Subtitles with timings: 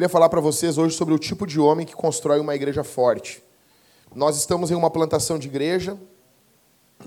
[0.00, 3.44] queria falar para vocês hoje sobre o tipo de homem que constrói uma igreja forte.
[4.14, 5.94] Nós estamos em uma plantação de igreja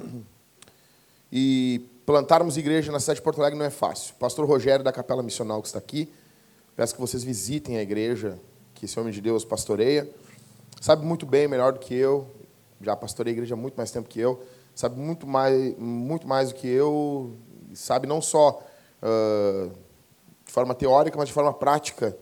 [1.34, 4.14] e plantarmos igreja na cidade de Porto Alegre não é fácil.
[4.20, 6.08] Pastor Rogério da Capela Missional que está aqui,
[6.76, 8.38] peço que vocês visitem a igreja
[8.76, 10.08] que esse homem de Deus pastoreia.
[10.80, 12.28] Sabe muito bem, melhor do que eu,
[12.80, 14.44] já pastorei a igreja há muito mais tempo que eu,
[14.76, 17.34] sabe muito mais, muito mais do que eu,
[17.74, 18.62] sabe não só
[19.02, 19.72] uh,
[20.46, 22.16] de forma teórica, mas de forma prática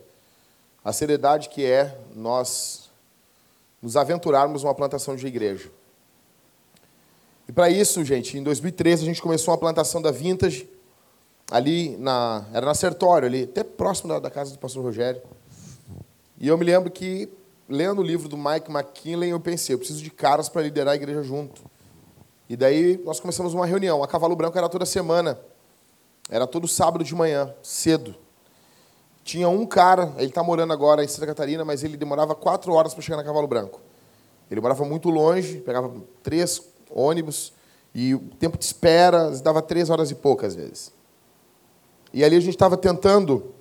[0.84, 2.90] a seriedade que é nós
[3.80, 5.70] nos aventurarmos uma plantação de igreja.
[7.48, 10.68] E para isso, gente, em 2013 a gente começou uma plantação da Vintage
[11.50, 15.20] ali na era na Sertório ali, até próximo da, da casa do pastor Rogério.
[16.38, 17.28] E eu me lembro que
[17.68, 20.96] lendo o livro do Mike McKinley, eu pensei, eu preciso de caras para liderar a
[20.96, 21.62] igreja junto.
[22.48, 24.02] E daí nós começamos uma reunião.
[24.02, 25.38] A Cavalo Branco era toda semana.
[26.28, 28.14] Era todo sábado de manhã, cedo.
[29.24, 32.92] Tinha um cara, ele está morando agora em Santa Catarina, mas ele demorava quatro horas
[32.92, 33.80] para chegar na Cavalo Branco.
[34.50, 35.92] Ele morava muito longe, pegava
[36.22, 37.52] três ônibus,
[37.94, 40.92] e o tempo de espera dava três horas e poucas vezes.
[42.12, 43.54] E ali a gente estava tentando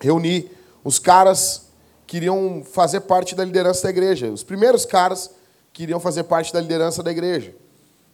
[0.00, 0.50] reunir
[0.84, 1.68] os caras
[2.06, 4.30] que iriam fazer parte da liderança da igreja.
[4.30, 5.30] Os primeiros caras
[5.72, 7.54] que iriam fazer parte da liderança da igreja.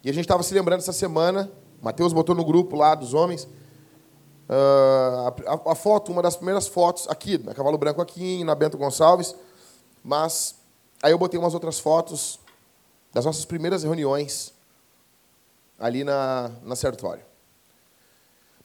[0.05, 1.51] E a gente estava se lembrando essa semana,
[1.83, 3.49] Mateus botou no grupo lá dos homens,
[4.49, 9.35] a, a, foto, uma das primeiras fotos, aqui, na Cavalo Branco aqui, na Bento Gonçalves,
[10.03, 10.55] mas
[11.03, 12.41] aí eu botei umas outras fotos
[13.13, 14.55] das nossas primeiras reuniões
[15.79, 17.23] ali na, na Sertório.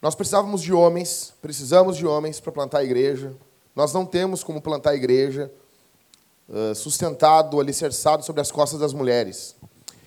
[0.02, 3.34] Nós precisávamos de homens, precisamos de homens para plantar a igreja.
[3.76, 5.52] Nós não temos como plantar a igreja
[6.50, 9.56] uh, sustentado, alicerçado sobre as costas das mulheres.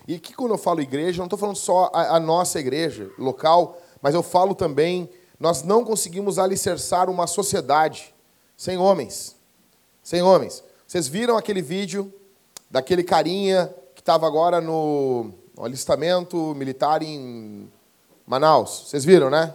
[0.07, 3.77] E aqui, quando eu falo igreja, não estou falando só a, a nossa igreja local,
[4.01, 8.13] mas eu falo também nós não conseguimos alicerçar uma sociedade
[8.55, 9.35] sem homens.
[10.01, 10.63] Sem homens.
[10.87, 12.11] Vocês viram aquele vídeo
[12.69, 17.71] daquele carinha que estava agora no, alistamento militar em
[18.25, 18.85] Manaus?
[18.87, 19.53] Vocês viram, né?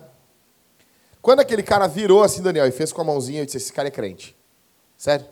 [1.20, 3.88] Quando aquele cara virou assim, Daniel, e fez com a mãozinha, eu disse: esse cara
[3.88, 4.36] é crente.
[4.96, 5.26] Sério?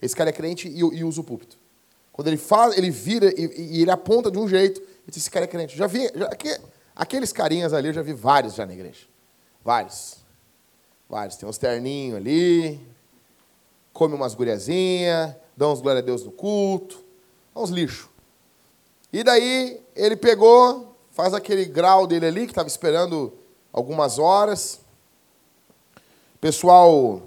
[0.00, 1.58] Esse cara é crente e, e usa o púlpito.
[2.12, 5.30] Quando ele faz, ele vira e, e, ele aponta de um jeito, eu disse: esse
[5.30, 5.76] cara é crente.
[5.76, 6.30] Já vi, já,
[6.94, 9.06] aqueles carinhas ali, eu já vi vários já na igreja.
[9.66, 10.18] Vários.
[11.08, 11.34] Vários.
[11.34, 12.80] Tem uns terninhos ali,
[13.92, 17.02] come umas guriazinhas, dá uns glória a Deus no culto,
[17.52, 18.08] uns lixo.
[19.12, 23.36] E daí ele pegou, faz aquele grau dele ali, que estava esperando
[23.72, 24.82] algumas horas.
[26.40, 27.20] Pessoal,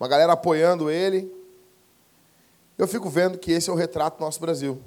[0.00, 1.32] uma galera apoiando ele.
[2.76, 4.82] Eu fico vendo que esse é o retrato do nosso Brasil.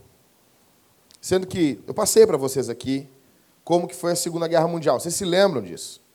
[1.22, 3.08] Sendo que eu passei para vocês aqui
[3.63, 5.00] como que foi a Segunda Guerra Mundial.
[5.00, 6.09] Vocês se lembram disso?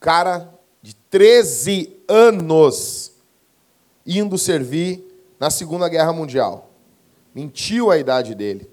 [0.00, 0.52] Cara
[0.82, 3.12] de 13 anos
[4.06, 5.06] indo servir
[5.38, 6.70] na Segunda Guerra Mundial.
[7.34, 8.68] Mentiu a idade dele.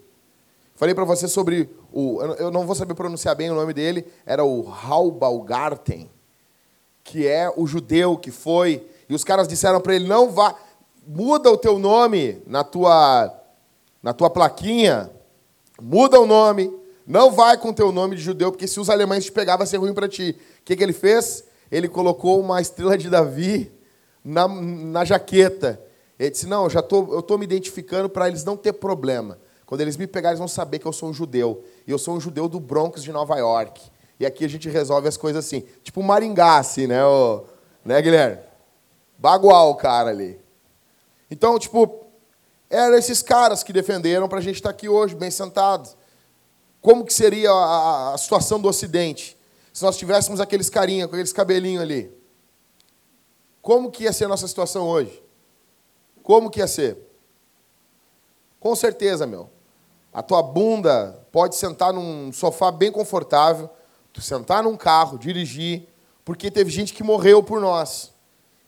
[0.75, 2.21] Falei para você sobre o.
[2.39, 6.09] Eu não vou saber pronunciar bem o nome dele, era o Halbalgarten,
[7.03, 8.87] que é o judeu que foi.
[9.09, 10.55] E os caras disseram para ele: não vá,
[11.05, 13.33] muda o teu nome na tua,
[14.01, 15.11] na tua plaquinha,
[15.81, 16.71] muda o nome,
[17.07, 19.65] não vai com o teu nome de judeu, porque se os alemães te pegar, vai
[19.65, 20.37] ser ruim para ti
[20.67, 21.45] que, que ele fez?
[21.71, 23.71] Ele colocou uma estrela de Davi
[24.21, 25.81] na, na jaqueta.
[26.19, 29.39] Ele disse: Não, já tô, eu estou me identificando para eles não ter problema.
[29.65, 31.63] Quando eles me pegarem, eles vão saber que eu sou um judeu.
[31.85, 33.81] E eu sou um judeu do Bronx de Nova York.
[34.19, 35.63] E aqui a gente resolve as coisas assim.
[35.83, 36.99] Tipo Maringá, assim, né,
[37.85, 38.39] né Guilherme?
[39.17, 40.39] Bagual o cara ali.
[41.31, 42.07] Então, tipo,
[42.69, 45.95] eram esses caras que defenderam para a gente estar tá aqui hoje, bem sentados.
[46.81, 49.37] Como que seria a, a situação do Ocidente?
[49.77, 52.11] se nós tivéssemos aqueles carinha com aqueles cabelinhos ali?
[53.61, 55.21] Como que ia ser a nossa situação hoje?
[56.23, 56.97] Como que ia ser?
[58.59, 59.51] Com certeza, meu.
[60.11, 63.69] A tua bunda pode sentar num sofá bem confortável,
[64.11, 65.87] tu sentar num carro, dirigir,
[66.25, 68.11] porque teve gente que morreu por nós.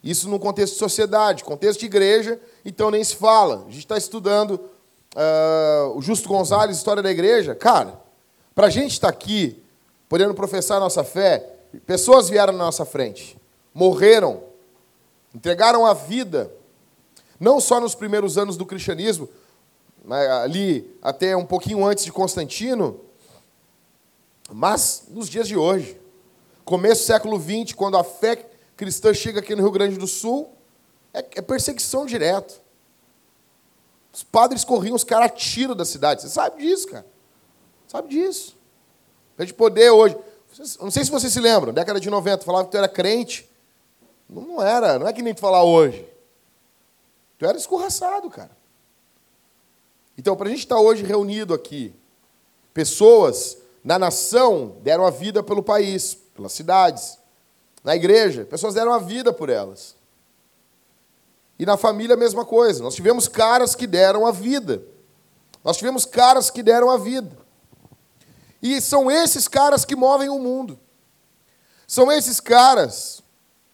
[0.04, 3.66] Isso no contexto de sociedade, contexto de igreja, então nem se fala.
[3.66, 4.62] A gente está estudando
[5.16, 7.56] uh, o Justo Gonzalez, História da Igreja.
[7.56, 8.00] Cara,
[8.54, 9.62] para a gente estar tá aqui
[10.08, 13.38] podendo professar a nossa fé, pessoas vieram na nossa frente,
[13.74, 14.44] morreram,
[15.34, 16.52] entregaram a vida,
[17.40, 19.30] não só nos primeiros anos do cristianismo,
[20.44, 23.00] ali até um pouquinho antes de Constantino,
[24.52, 26.00] mas nos dias de hoje.
[26.66, 30.52] Começo do século XX, quando a fé cristã chega aqui no Rio Grande do Sul,
[31.14, 32.62] é, é perseguição direto.
[34.12, 36.22] Os padres corriam, os caras tiram da cidade.
[36.22, 37.06] Você sabe disso, cara.
[37.88, 38.58] Sabe disso.
[39.38, 40.18] A gente poder hoje.
[40.80, 43.50] Não sei se você se lembra, década de 90, falava que tu era crente.
[44.28, 46.08] Não era, não é que nem tu falar hoje.
[47.38, 48.52] Tu era escorraçado, cara.
[50.18, 51.94] Então, para a gente estar tá hoje reunido aqui,
[52.74, 57.18] pessoas na nação deram a vida pelo país, pelas cidades.
[57.84, 59.96] Na igreja, pessoas deram a vida por elas.
[61.60, 62.82] E na família, a mesma coisa.
[62.82, 64.82] Nós tivemos caras que deram a vida.
[65.62, 67.38] Nós tivemos caras que deram a vida.
[68.62, 70.80] E são esses caras que movem o mundo.
[71.86, 73.22] São esses caras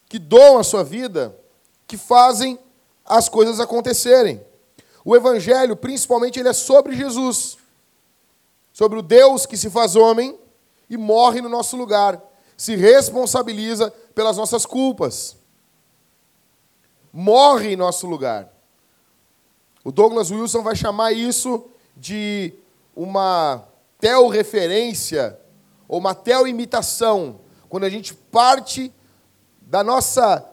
[0.10, 1.38] que doam a sua vida,
[1.86, 2.58] que fazem
[3.06, 4.44] as coisas acontecerem.
[5.04, 7.58] O evangelho, principalmente, ele é sobre Jesus.
[8.74, 10.40] Sobre o Deus que se faz homem
[10.90, 12.20] e morre no nosso lugar,
[12.58, 15.38] se responsabiliza pelas nossas culpas
[17.16, 18.52] morre em nosso lugar.
[19.86, 21.66] O Douglas Wilson vai chamar isso
[21.96, 22.54] de
[22.94, 23.64] uma
[24.02, 25.40] tel-referência
[25.88, 27.40] ou uma tel-imitação,
[27.70, 28.94] quando a gente parte
[29.62, 30.52] da nossa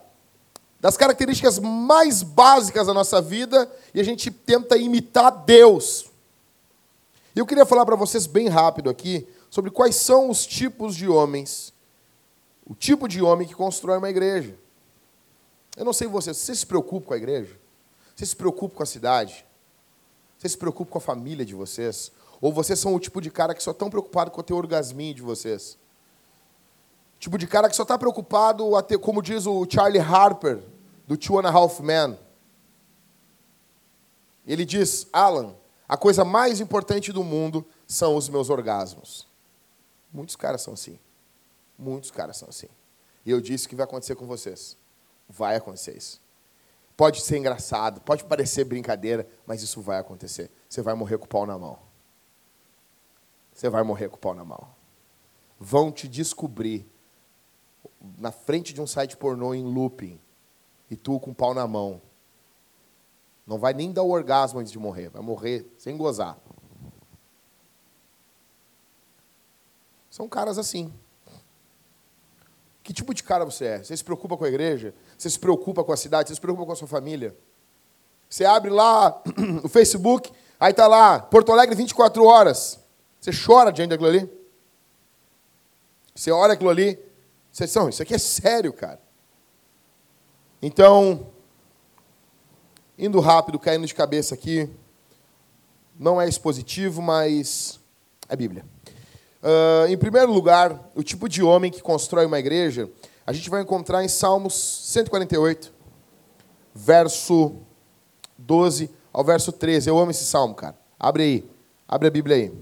[0.79, 6.11] das características mais básicas da nossa vida e a gente tenta imitar Deus.
[7.37, 11.73] Eu queria falar para vocês bem rápido aqui sobre quais são os tipos de homens,
[12.67, 14.62] o tipo de homem que constrói uma igreja.
[15.77, 17.59] Eu não sei você, você se preocupa com a igreja?
[18.15, 19.45] Você se preocupa com a cidade?
[20.39, 22.13] Você se preocupa com a família de vocês?
[22.41, 25.15] Ou vocês são o tipo de cara que só estão preocupado com o teu orgasminho
[25.15, 25.79] de vocês?
[27.19, 30.63] Tipo de cara que só está preocupado, a ter, como diz o Charlie Harper,
[31.07, 32.19] do Two and a Half Men.
[34.45, 35.55] Ele diz, Alan,
[35.89, 39.29] a coisa mais importante do mundo são os meus orgasmos.
[40.13, 40.99] Muitos caras são assim.
[41.79, 42.69] Muitos caras são assim.
[43.25, 44.77] E eu disse que vai acontecer com vocês.
[45.33, 46.21] Vai acontecer isso.
[46.95, 50.51] Pode ser engraçado, pode parecer brincadeira, mas isso vai acontecer.
[50.69, 51.79] Você vai morrer com o pau na mão.
[53.53, 54.69] Você vai morrer com o pau na mão.
[55.59, 56.87] Vão te descobrir
[58.19, 60.21] na frente de um site pornô em looping
[60.91, 62.03] e tu com o pau na mão.
[63.47, 66.39] Não vai nem dar o orgasmo antes de morrer, vai morrer sem gozar.
[70.11, 70.93] São caras assim.
[72.83, 73.79] Que tipo de cara você é?
[73.79, 74.93] Você se preocupa com a igreja?
[75.23, 76.29] Você se preocupa com a cidade?
[76.29, 77.37] Você se preocupa com a sua família?
[78.29, 79.23] Você abre lá
[79.63, 82.81] o Facebook, aí está lá, Porto Alegre 24 horas.
[83.21, 84.29] Você chora diante daquilo ali?
[86.13, 86.99] Você olha aquilo ali,
[87.53, 89.01] você diz, isso aqui é sério, cara.
[90.61, 91.29] Então,
[92.99, 94.69] indo rápido, caindo de cabeça aqui,
[95.97, 97.79] não é expositivo, mas
[98.29, 98.65] é Bíblia.
[99.41, 102.91] Uh, em primeiro lugar, o tipo de homem que constrói uma igreja,
[103.27, 105.73] a gente vai encontrar em Salmos 148,
[106.75, 107.57] verso
[108.37, 109.89] 12 ao verso 13.
[109.89, 110.77] Eu amo esse salmo, cara.
[110.99, 111.51] Abre aí.
[111.87, 112.53] Abre a Bíblia aí.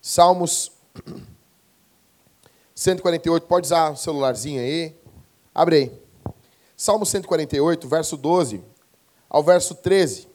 [0.00, 0.72] Salmos
[2.74, 4.96] 148, pode usar o celularzinho aí.
[5.54, 6.00] Abre aí.
[6.76, 8.62] Salmo 148, verso 12
[9.28, 10.28] ao verso 13.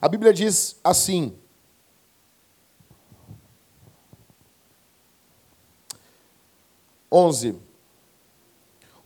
[0.00, 1.36] A Bíblia diz assim:
[7.10, 7.56] 11.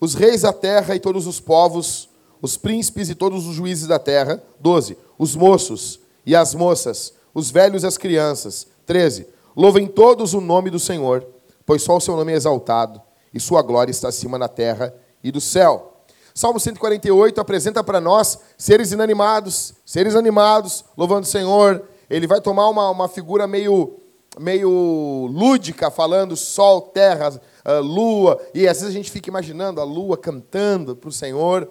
[0.00, 2.08] Os reis da terra e todos os povos,
[2.42, 4.42] os príncipes e todos os juízes da terra.
[4.60, 4.98] 12.
[5.18, 8.66] Os moços e as moças, os velhos e as crianças.
[8.86, 9.26] 13.
[9.56, 11.26] Louvem todos o nome do Senhor,
[11.64, 13.00] pois só o seu nome é exaltado,
[13.32, 15.94] e sua glória está acima na terra e do céu.
[16.34, 21.88] Salmo 148 apresenta para nós seres inanimados, seres animados, louvando o Senhor.
[22.10, 24.00] Ele vai tomar uma, uma figura meio,
[24.38, 27.30] meio lúdica, falando sol, terra,
[27.64, 31.70] uh, lua, e às vezes a gente fica imaginando a lua cantando para o Senhor.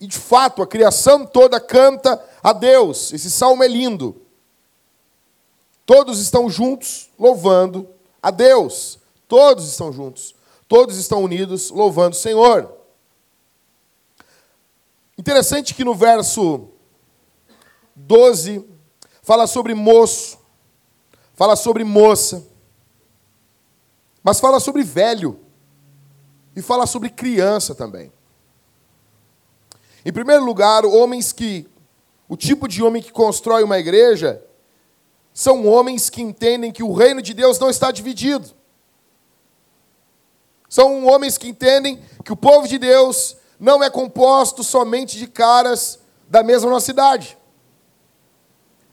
[0.00, 3.12] E de fato, a criação toda canta a Deus.
[3.12, 4.20] Esse salmo é lindo.
[5.84, 7.88] Todos estão juntos louvando
[8.22, 8.98] a Deus.
[9.26, 10.34] Todos estão juntos.
[10.68, 12.72] Todos estão unidos louvando o Senhor.
[15.16, 16.68] Interessante que no verso
[17.94, 18.64] 12
[19.22, 20.38] fala sobre moço,
[21.36, 22.56] fala sobre moça
[24.26, 25.38] mas fala sobre velho
[26.56, 28.12] e fala sobre criança também.
[30.04, 31.64] Em primeiro lugar, homens que
[32.28, 34.44] o tipo de homem que constrói uma igreja
[35.32, 38.50] são homens que entendem que o reino de Deus não está dividido.
[40.68, 46.00] São homens que entendem que o povo de Deus não é composto somente de caras
[46.28, 47.38] da mesma nossa cidade.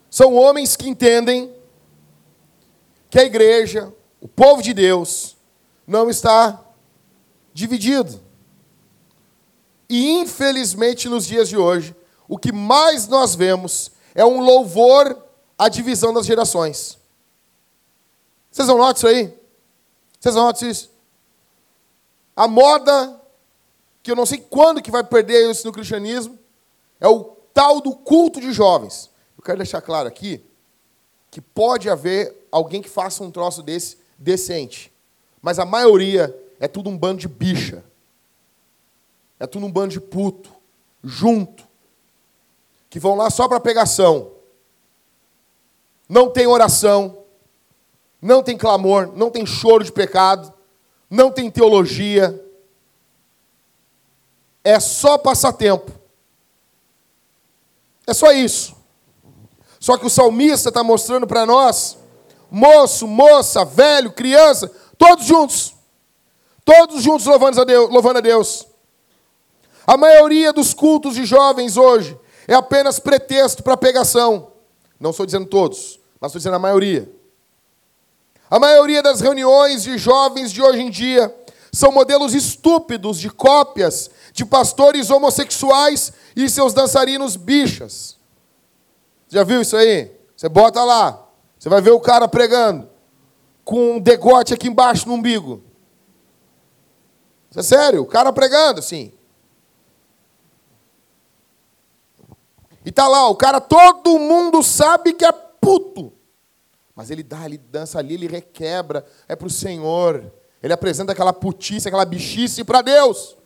[0.08, 1.52] São homens que entendem
[3.14, 5.36] que a igreja, o povo de Deus
[5.86, 6.60] não está
[7.52, 8.20] dividido.
[9.88, 11.94] E infelizmente nos dias de hoje,
[12.26, 15.16] o que mais nós vemos é um louvor
[15.56, 16.98] à divisão das gerações.
[18.50, 19.38] Vocês não notam isso aí?
[20.18, 20.90] Vocês não notam isso?
[22.34, 23.20] A moda
[24.02, 26.36] que eu não sei quando que vai perder isso no cristianismo,
[26.98, 27.22] é o
[27.54, 29.08] tal do culto de jovens.
[29.38, 30.44] Eu quero deixar claro aqui
[31.30, 34.92] que pode haver alguém que faça um troço desse decente,
[35.42, 37.82] mas a maioria é tudo um bando de bicha.
[39.40, 40.52] É tudo um bando de puto,
[41.02, 41.66] junto,
[42.88, 44.30] que vão lá só para pegação.
[46.08, 47.24] Não tem oração,
[48.22, 50.54] não tem clamor, não tem choro de pecado,
[51.10, 52.40] não tem teologia,
[54.62, 55.90] é só passatempo.
[58.06, 58.76] É só isso.
[59.80, 61.98] Só que o salmista está mostrando para nós,
[62.54, 65.74] moço, moça, velho, criança, todos juntos.
[66.64, 67.90] Todos juntos louvando a Deus.
[67.90, 68.66] Louvando a Deus.
[69.84, 74.52] A maioria dos cultos de jovens hoje é apenas pretexto para pegação.
[75.00, 77.10] Não estou dizendo todos, mas estou dizendo a maioria.
[78.48, 81.34] A maioria das reuniões de jovens de hoje em dia
[81.72, 88.16] são modelos estúpidos de cópias de pastores homossexuais e seus dançarinos bichas.
[89.28, 90.10] Já viu isso aí?
[90.36, 91.23] Você bota lá,
[91.64, 92.86] você vai ver o cara pregando
[93.64, 95.62] com um degote aqui embaixo no umbigo.
[97.48, 99.14] Isso é sério, o cara pregando assim.
[102.84, 106.12] E tá lá, o cara, todo mundo sabe que é puto.
[106.94, 110.30] Mas ele dá, ele dança ali, ele requebra, é para o Senhor.
[110.62, 113.38] Ele apresenta aquela putice, aquela bichice para Deus.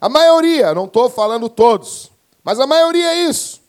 [0.00, 2.10] A maioria, não estou falando todos,
[2.42, 3.65] mas a maioria é isso.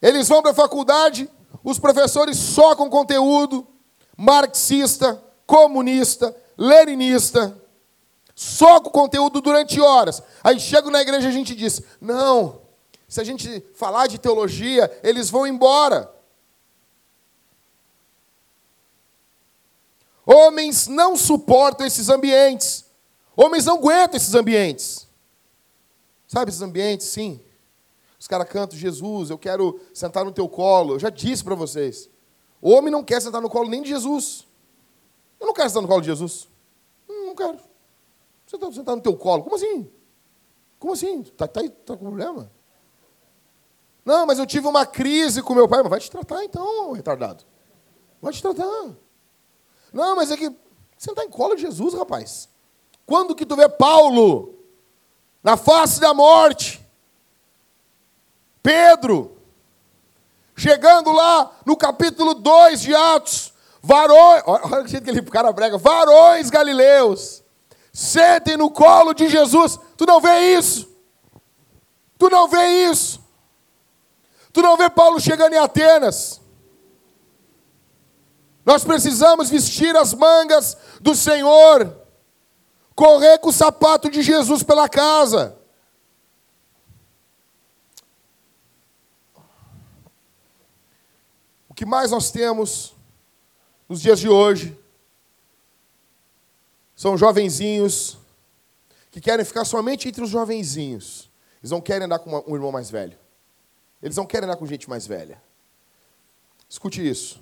[0.00, 1.30] Eles vão para a faculdade,
[1.62, 3.66] os professores socam conteúdo
[4.16, 7.56] marxista, comunista, leninista,
[8.34, 10.22] soca o conteúdo durante horas.
[10.44, 12.60] Aí chego na igreja e a gente diz: não,
[13.08, 16.14] se a gente falar de teologia, eles vão embora.
[20.24, 22.84] Homens não suportam esses ambientes.
[23.34, 25.08] Homens não aguentam esses ambientes.
[26.28, 27.06] Sabe esses ambientes?
[27.06, 27.40] Sim.
[28.20, 30.94] Os caras cantam, Jesus, eu quero sentar no teu colo.
[30.94, 32.10] Eu já disse para vocês.
[32.60, 34.46] O homem não quer sentar no colo nem de Jesus.
[35.40, 36.46] Eu não quero sentar no colo de Jesus.
[37.08, 37.58] Não quero.
[38.46, 39.42] Você está sentado no teu colo.
[39.42, 39.90] Como assim?
[40.78, 41.22] Como assim?
[41.22, 42.52] Está tá, tá com problema?
[44.04, 45.80] Não, mas eu tive uma crise com meu pai.
[45.80, 47.42] Mas vai te tratar então, retardado.
[48.20, 48.94] Vai te tratar.
[49.94, 50.54] Não, mas é que
[50.98, 52.50] está em colo de Jesus, rapaz.
[53.06, 54.56] Quando que tu vê Paulo
[55.42, 56.79] na face da morte?
[58.62, 59.36] Pedro,
[60.56, 63.52] chegando lá no capítulo 2 de Atos,
[63.82, 67.42] varões, olha o jeito que ele cara brega, varões galileus,
[67.92, 69.78] sentem no colo de Jesus.
[69.96, 70.88] Tu não vê isso?
[72.18, 73.20] Tu não vê isso?
[74.52, 76.40] Tu não vê Paulo chegando em Atenas?
[78.64, 81.96] Nós precisamos vestir as mangas do Senhor,
[82.94, 85.59] correr com o sapato de Jesus pela casa.
[91.80, 92.94] Que mais nós temos
[93.88, 94.78] nos dias de hoje
[96.94, 98.18] são jovenzinhos
[99.10, 101.30] que querem ficar somente entre os jovenzinhos.
[101.58, 103.18] Eles não querem andar com um irmão mais velho.
[104.02, 105.42] Eles não querem andar com gente mais velha.
[106.68, 107.40] Escute isso.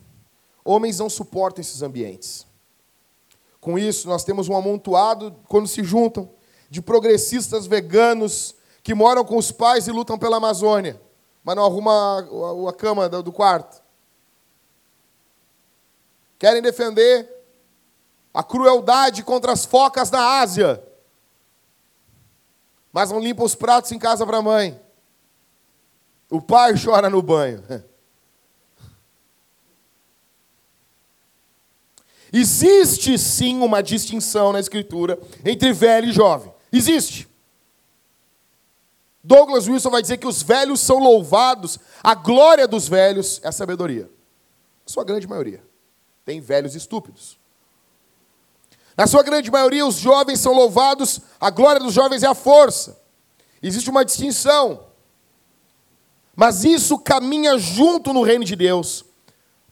[0.65, 2.47] Homens não suportam esses ambientes.
[3.61, 6.31] Com isso, nós temos um amontoado, quando se juntam,
[6.71, 8.55] de progressistas veganos
[8.85, 11.03] que moram com os pais e lutam pela Amazônia,
[11.43, 13.88] mas não arrumam a, cama do quarto.
[16.39, 17.29] Querem defender
[18.33, 20.83] a crueldade contra as focas da Ásia,
[22.93, 24.81] mas não limpam os pratos em casa para a mãe.
[26.31, 27.65] O pai chora no banho.
[32.33, 36.53] Existe sim uma distinção na Escritura entre velho e jovem.
[36.71, 37.27] Existe.
[39.25, 43.53] Douglas Wilson vai dizer que os velhos são louvados, a glória dos velhos é a
[43.53, 44.09] sabedoria.
[44.87, 45.68] A sua grande maioria.
[46.29, 47.39] Tem velhos estúpidos.
[48.95, 53.01] Na sua grande maioria, os jovens são louvados, a glória dos jovens é a força.
[53.63, 54.89] Existe uma distinção.
[56.37, 59.07] Mas isso caminha junto no reino de Deus,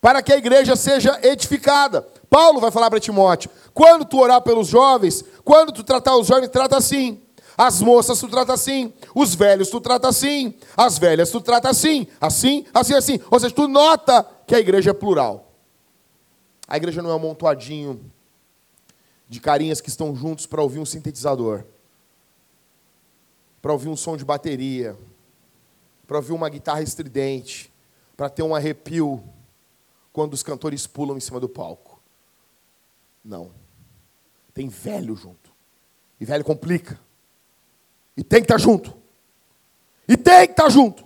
[0.00, 2.00] para que a igreja seja edificada.
[2.30, 6.48] Paulo vai falar para Timóteo: quando tu orar pelos jovens, quando tu tratar os jovens,
[6.48, 7.20] trata assim.
[7.54, 12.06] As moças tu trata assim, os velhos tu trata assim, as velhas tu trata assim,
[12.18, 13.20] assim, assim, assim.
[13.30, 15.46] Ou seja, tu nota que a igreja é plural.
[16.66, 18.11] A igreja não é um montoadinho
[19.28, 21.64] de carinhas que estão juntos para ouvir um sintetizador,
[23.61, 24.96] para ouvir um som de bateria,
[26.06, 27.73] para ouvir uma guitarra estridente,
[28.16, 29.23] para ter um arrepio
[30.12, 32.00] quando os cantores pulam em cima do palco.
[33.25, 33.50] Não.
[34.54, 35.52] tem velho junto.
[36.20, 36.99] E velho complica.
[38.16, 38.96] E tem que estar junto.
[40.08, 41.04] E tem que estar junto.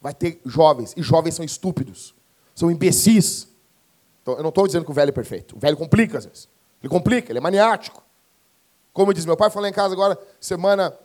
[0.00, 2.14] Vai ter jovens, e jovens são estúpidos,
[2.54, 3.48] são imbecis.
[4.24, 5.54] Então, eu não estou dizendo que o velho é perfeito.
[5.54, 6.48] O velho complica às vezes.
[6.82, 8.02] Ele complica, ele é maniático.
[8.90, 10.96] Como diz meu pai, lá em casa agora, semana,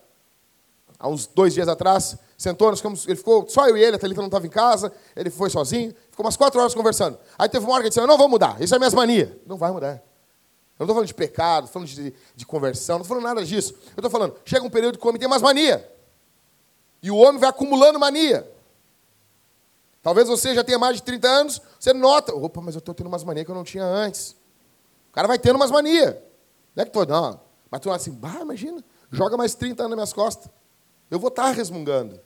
[0.97, 3.99] há uns dois dias atrás, sentou, nós ficamos, ele ficou, só eu e ele, a
[3.99, 7.19] Thalita não estava em casa, ele foi sozinho, ficou umas quatro horas conversando.
[7.37, 9.29] Aí teve uma hora que ele disse, não vou mudar, isso é minhas manias.
[9.45, 9.95] Não vai mudar.
[9.95, 13.45] Eu não estou falando de pecado, estou falando de, de conversão, não estou falando nada
[13.45, 13.73] disso.
[13.97, 15.91] Eu estou falando, chega um período que o homem tem mais mania.
[17.03, 18.49] E o homem vai acumulando mania.
[20.01, 23.07] Talvez você já tenha mais de 30 anos, você nota, opa, mas eu estou tendo
[23.07, 24.31] umas manias que eu não tinha antes.
[25.09, 26.15] O cara vai tendo umas manias.
[26.75, 27.41] Não é que tô, não.
[27.69, 30.49] Mas tu assim, bah, imagina, joga mais 30 anos nas minhas costas.
[31.11, 32.19] Eu vou estar tá resmungando.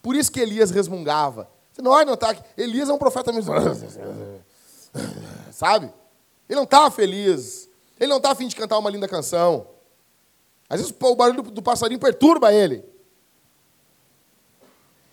[0.00, 1.48] Por isso que Elias resmungava.
[1.72, 2.42] Você não não está aqui.
[2.56, 3.52] Elias é um profeta mesmo.
[5.52, 5.92] Sabe?
[6.48, 7.68] Ele não está feliz.
[7.98, 9.68] Ele não está afim de cantar uma linda canção.
[10.68, 12.84] Às vezes o barulho do passarinho perturba ele.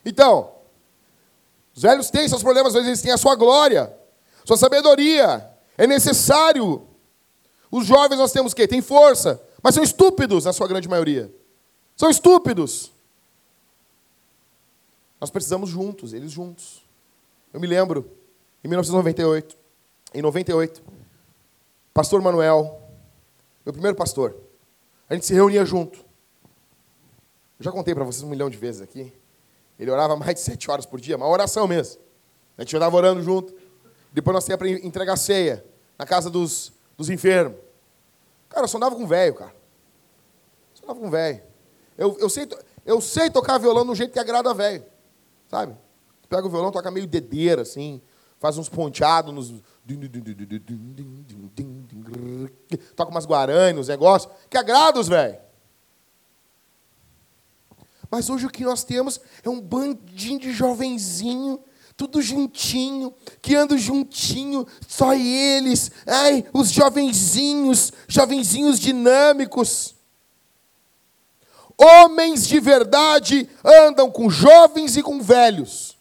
[0.04, 0.54] Então,
[1.80, 3.98] os velhos têm seus problemas, mas eles têm a sua glória,
[4.44, 5.50] sua sabedoria.
[5.78, 6.86] É necessário.
[7.72, 8.68] Os jovens nós temos o quê?
[8.68, 11.34] Tem força, mas são estúpidos na sua grande maioria.
[11.96, 12.92] São estúpidos.
[15.22, 16.84] Nós precisamos juntos, eles juntos.
[17.54, 18.12] Eu me lembro,
[18.62, 19.56] em 1998,
[20.14, 20.84] em 98,
[21.94, 22.90] pastor Manuel,
[23.66, 24.36] meu primeiro pastor,
[25.10, 25.98] a gente se reunia junto.
[27.58, 29.14] Eu já contei para vocês um milhão de vezes aqui.
[29.80, 32.02] Ele orava mais de sete horas por dia, uma oração mesmo.
[32.58, 33.56] A gente estava orando junto.
[34.12, 35.64] Depois nós para entregar ceia
[35.98, 37.58] na casa dos, dos enfermos.
[38.50, 39.56] Cara, eu só andava com velho, cara.
[40.74, 41.42] Só andava com velho.
[41.98, 42.48] Eu, eu, sei,
[42.86, 44.84] eu sei tocar violão do jeito que agrada velho.
[45.48, 45.78] Sabe?
[46.28, 48.02] Pega o violão, toca meio dedeira, assim,
[48.38, 49.54] faz uns ponteados nos.
[52.96, 55.40] Toca umas guaranas, uns negócios, que agrada os velhos.
[58.10, 61.64] Mas hoje o que nós temos é um bandinho de jovenzinho,
[61.96, 69.96] tudo juntinho, que anda juntinho, só eles, ai, os jovenzinhos, jovenzinhos dinâmicos.
[71.78, 75.98] Homens de verdade andam com jovens e com velhos.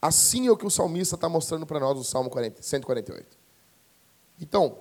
[0.00, 3.36] Assim é o que o salmista está mostrando para nós no Salmo 40, 148.
[4.40, 4.78] Então,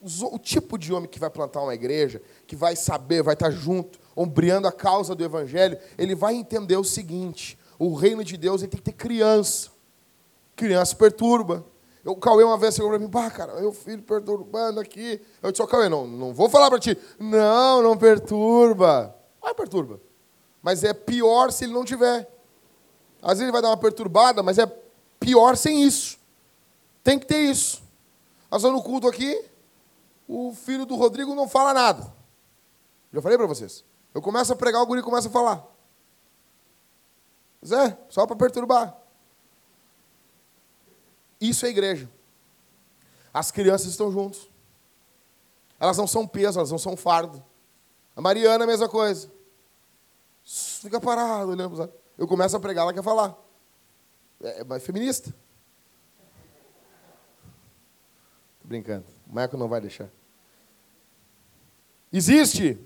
[0.00, 3.52] o tipo de homem que vai plantar uma igreja, que vai saber, vai estar tá
[3.52, 8.62] junto, ombreando a causa do evangelho, ele vai entender o seguinte: o reino de Deus
[8.62, 9.70] ele tem que ter criança.
[10.56, 11.64] Criança perturba.
[12.04, 15.20] O Cauê uma vez chegou para mim, pá, cara, meu filho perturbando aqui.
[15.42, 16.96] Eu disse, ô Cauê, não, não vou falar para ti.
[17.18, 19.14] Não, não perturba.
[19.42, 20.00] Vai, perturba.
[20.62, 22.30] Mas é pior se ele não tiver.
[23.20, 24.66] Às vezes ele vai dar uma perturbada, mas é
[25.18, 26.16] pior sem isso.
[27.02, 27.82] Tem que ter isso.
[28.50, 29.44] Nós no culto aqui,
[30.28, 32.12] o filho do Rodrigo não fala nada.
[33.12, 33.84] Já falei para vocês.
[34.16, 35.62] Eu começo a pregar, o guri começa a falar.
[37.62, 38.96] Zé, só para perturbar.
[41.38, 42.08] Isso é igreja.
[43.30, 44.48] As crianças estão juntos.
[45.78, 47.44] Elas não são peso, elas não são fardo.
[48.16, 49.30] A Mariana, a mesma coisa.
[50.42, 51.92] Fica parado olhando.
[52.16, 53.36] Eu começo a pregar, ela quer falar.
[54.42, 55.30] É, é feminista.
[58.62, 59.04] Tô brincando.
[59.30, 60.08] O Marco não vai deixar.
[62.10, 62.82] Existe.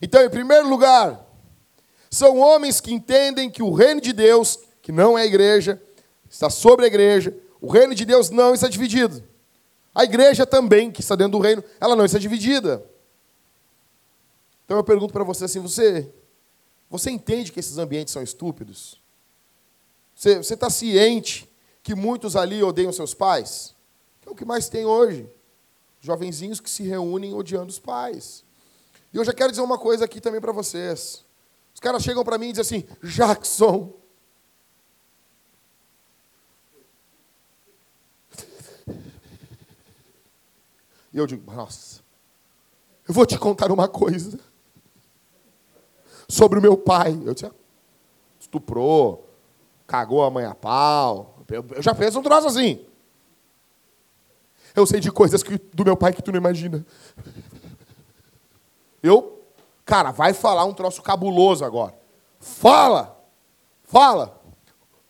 [0.00, 1.24] Então, em primeiro lugar,
[2.10, 5.80] são homens que entendem que o reino de Deus, que não é a igreja,
[6.28, 9.22] está sobre a igreja, o reino de Deus não está dividido.
[9.94, 12.84] A igreja também, que está dentro do reino, ela não está dividida.
[14.64, 16.12] Então eu pergunto para você assim: você,
[16.90, 19.00] você entende que esses ambientes são estúpidos?
[20.14, 21.48] Você, está ciente
[21.82, 23.74] que muitos ali odeiam seus pais?
[24.22, 25.28] Que é o que mais tem hoje.
[26.00, 28.45] Jovenzinhos que se reúnem odiando os pais.
[29.16, 31.24] E eu já quero dizer uma coisa aqui também para vocês.
[31.72, 33.94] Os caras chegam para mim e dizem assim: Jackson,
[41.14, 42.02] E eu digo, nossa,
[43.08, 44.38] eu vou te contar uma coisa
[46.28, 47.18] sobre o meu pai.
[47.24, 47.50] Eu disse,
[48.38, 49.26] estuprou,
[49.86, 51.42] cagou a mãe a pau.
[51.48, 52.84] Eu já penso um troço assim.
[54.74, 56.84] Eu sei de coisas que, do meu pai que tu não imagina.
[59.02, 59.42] Eu,
[59.84, 61.94] cara, vai falar um troço cabuloso agora.
[62.40, 63.16] Fala!
[63.84, 64.40] Fala!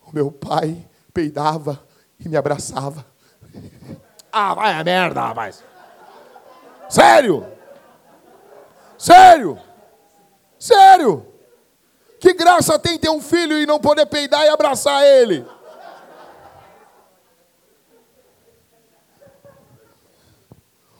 [0.05, 1.83] O meu pai peidava
[2.19, 3.05] e me abraçava.
[4.31, 5.63] Ah, vai a merda, rapaz.
[6.89, 7.45] Sério?
[8.97, 9.59] Sério?
[10.59, 11.25] Sério?
[12.19, 15.45] Que graça tem ter um filho e não poder peidar e abraçar ele?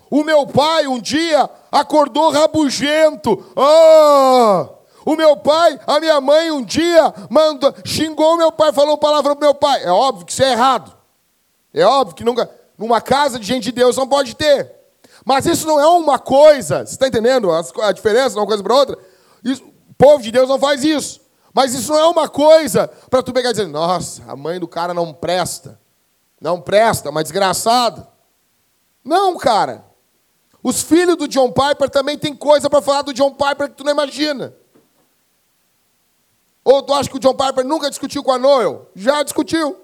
[0.10, 3.46] O meu pai um dia acordou rabugento.
[3.56, 4.78] Oh!
[5.10, 9.46] O meu pai, a minha mãe um dia mandou, xingou meu pai, falou palavra pro
[9.46, 9.84] meu pai.
[9.84, 10.94] É óbvio que isso é errado.
[11.74, 14.70] É óbvio que nunca, numa casa de gente de Deus não pode ter.
[15.24, 18.62] Mas isso não é uma coisa, você está entendendo a, a diferença de uma coisa
[18.64, 18.98] para outra?
[19.44, 21.22] Isso, o povo de Deus não faz isso.
[21.54, 24.68] Mas isso não é uma coisa para tu pegar e dizer, nossa, a mãe do
[24.68, 25.80] cara não presta.
[26.40, 28.08] Não presta, uma desgraçada.
[29.04, 29.87] Não, cara.
[30.64, 33.84] Os filhos do John Piper também tem coisa para falar do John Piper que tu
[33.84, 34.54] não imagina.
[36.64, 38.90] Ou tu acha que o John Piper nunca discutiu com a Noel?
[38.94, 39.80] Já discutiu.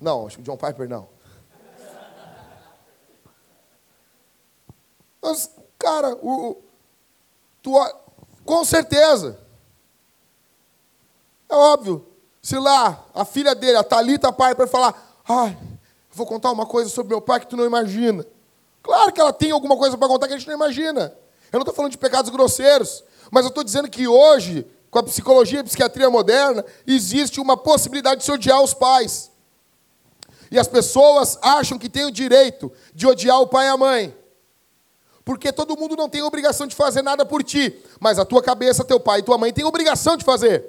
[0.00, 1.08] Não, acho que o John Piper não.
[5.22, 6.62] Mas, cara, o,
[7.62, 7.72] tu,
[8.44, 9.40] com certeza.
[11.48, 12.06] É óbvio.
[12.42, 15.56] Se lá a filha dele, a Thalita Piper, falar, ai,
[16.12, 18.26] vou contar uma coisa sobre meu pai que tu não imagina.
[18.84, 21.16] Claro que ela tem alguma coisa para contar que a gente não imagina.
[21.50, 25.02] Eu não estou falando de pecados grosseiros, mas eu estou dizendo que hoje, com a
[25.02, 29.32] psicologia e psiquiatria moderna, existe uma possibilidade de se odiar os pais.
[30.50, 34.14] E as pessoas acham que têm o direito de odiar o pai e a mãe.
[35.24, 38.84] Porque todo mundo não tem obrigação de fazer nada por ti, mas a tua cabeça,
[38.84, 40.62] teu pai e tua mãe têm obrigação de fazer.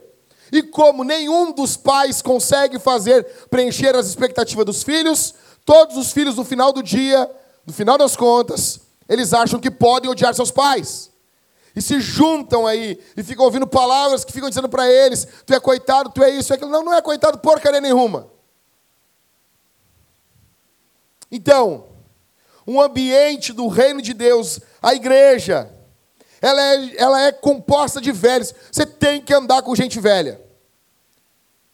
[0.53, 6.37] E como nenhum dos pais consegue fazer preencher as expectativas dos filhos, todos os filhos
[6.37, 7.29] no final do dia,
[7.65, 11.11] no final das contas, eles acham que podem odiar seus pais.
[11.75, 15.59] E se juntam aí e ficam ouvindo palavras que ficam dizendo para eles: tu é
[15.59, 16.71] coitado, tu é isso, é aquilo.
[16.71, 18.29] Não, não é coitado porcaria nenhuma.
[21.29, 21.87] Então,
[22.65, 25.69] um ambiente do reino de Deus, a igreja,
[26.41, 28.53] ela é, ela é composta de velhos.
[28.71, 30.41] Você tem que andar com gente velha.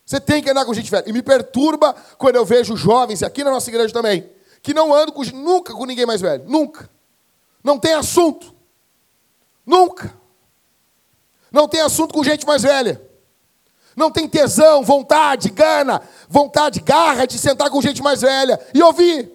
[0.04, 1.04] Você tem que andar com gente velha.
[1.08, 4.30] E me perturba quando eu vejo jovens, aqui na nossa igreja também,
[4.62, 6.44] que não andam com, nunca com ninguém mais velho.
[6.48, 6.90] Nunca.
[7.64, 8.56] Não tem assunto.
[9.66, 10.16] Nunca.
[11.52, 13.02] Não tem assunto com gente mais velha.
[13.96, 19.32] Não tem tesão, vontade, gana, vontade, garra de sentar com gente mais velha e ouvir.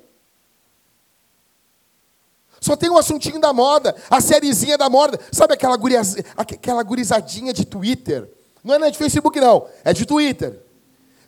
[2.58, 5.20] Só tem um assuntinho da moda, a sériezinha da moda.
[5.30, 8.30] Sabe aquela, guriaz, aquela gurizadinha de Twitter?
[8.64, 9.68] Não é de Facebook, não.
[9.84, 10.64] É de Twitter.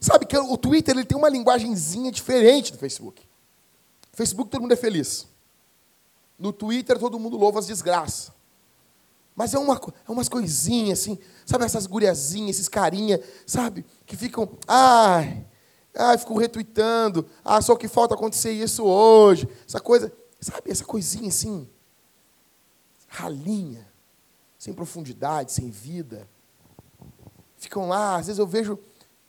[0.00, 3.27] Sabe que o Twitter ele tem uma linguagemzinha diferente do Facebook.
[4.18, 5.28] Facebook todo mundo é feliz.
[6.36, 8.32] No Twitter todo mundo louva as desgraças.
[9.32, 13.86] Mas é, uma, é umas coisinhas assim, sabe essas guriazinhas, esses carinha, sabe?
[14.04, 15.46] Que ficam, ai,
[15.96, 19.48] ai, ficam retweetando, ah, só que falta acontecer isso hoje.
[19.64, 20.12] Essa coisa.
[20.40, 21.68] Sabe, essa coisinha assim,
[23.06, 23.88] ralinha,
[24.58, 26.28] sem profundidade, sem vida.
[27.56, 28.78] Ficam lá, às vezes eu vejo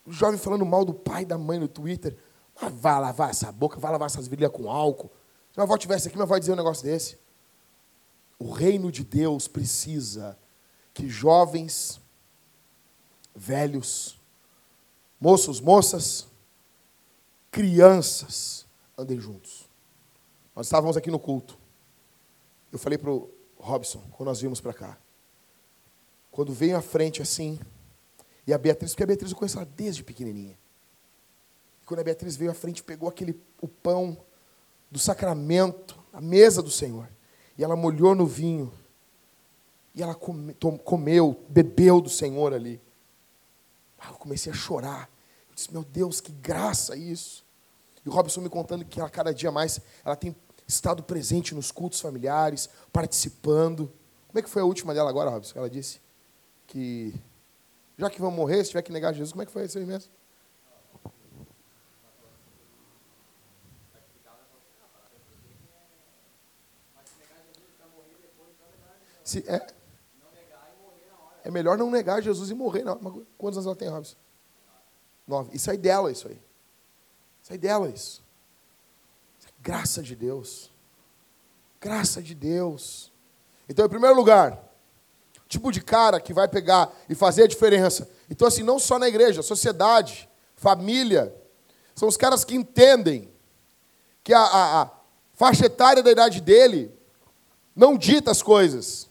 [0.08, 2.18] jovem falando mal do pai e da mãe no Twitter.
[2.62, 5.12] Ah, vai lavar essa boca, vai lavar essas virilhas com álcool.
[5.52, 7.18] Se minha avó tivesse aqui, minha avó ia dizer um negócio desse.
[8.38, 10.38] O reino de Deus precisa
[10.94, 12.00] que jovens,
[13.36, 14.20] velhos,
[15.20, 16.28] moços, moças,
[17.52, 18.66] crianças
[18.98, 19.68] andem juntos.
[20.56, 21.58] Nós estávamos aqui no culto.
[22.72, 24.98] Eu falei para o Robson, quando nós vimos para cá.
[26.32, 27.60] Quando veio à frente assim,
[28.46, 30.58] e a Beatriz, porque a Beatriz eu conheço ela desde pequenininha.
[31.90, 34.16] Quando a Beatriz veio à frente, pegou aquele o pão
[34.92, 37.10] do sacramento, a mesa do Senhor.
[37.58, 38.72] E ela molhou no vinho.
[39.96, 42.80] E ela come, comeu, bebeu do Senhor ali.
[43.98, 45.10] Ah, eu comecei a chorar.
[45.50, 47.44] Eu disse, meu Deus, que graça isso.
[48.06, 50.36] E o Robson me contando que ela cada dia mais ela tem
[50.68, 53.92] estado presente nos cultos familiares, participando.
[54.28, 55.58] Como é que foi a última dela agora, Robson?
[55.58, 56.00] Ela disse
[56.68, 57.16] que,
[57.98, 59.86] já que vão morrer, se tiver que negar Jesus, como é que foi isso aí
[59.88, 60.19] mesmo?
[69.30, 69.64] Se é,
[71.44, 72.84] é melhor não negar Jesus e morrer.
[72.84, 72.98] Não.
[73.38, 74.16] Quantos anos ela tem, Robson?
[75.28, 75.56] Nove.
[75.56, 76.42] Isso aí dela, isso aí.
[77.44, 78.24] Isso aí dela, isso.
[79.62, 80.72] Graça de Deus.
[81.80, 83.12] Graça de Deus.
[83.68, 84.58] Então, em primeiro lugar,
[85.48, 88.10] tipo de cara que vai pegar e fazer a diferença.
[88.32, 91.36] Então, assim, não só na igreja, sociedade, família,
[91.94, 93.32] são os caras que entendem
[94.24, 94.92] que a, a, a
[95.34, 96.92] faixa etária da idade dele
[97.76, 99.09] não dita as coisas.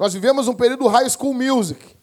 [0.00, 1.94] Nós vivemos um período high school music.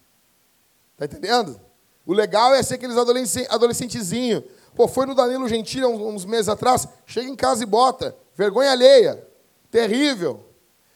[0.95, 1.59] Tá entendendo?
[2.05, 4.43] O legal é ser aqueles adolescentezinhos
[4.75, 6.87] Pô, foi no Danilo Gentili uns, meses atrás.
[7.07, 8.15] Chega em casa e bota.
[8.35, 9.27] Vergonha alheia.
[9.71, 10.45] Terrível.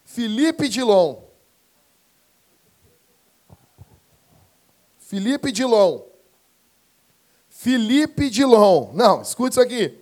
[0.03, 1.17] Felipe Dilon.
[4.99, 6.03] Felipe Dilon.
[7.49, 8.91] Felipe Dilon.
[8.93, 9.97] Não, escute isso aqui.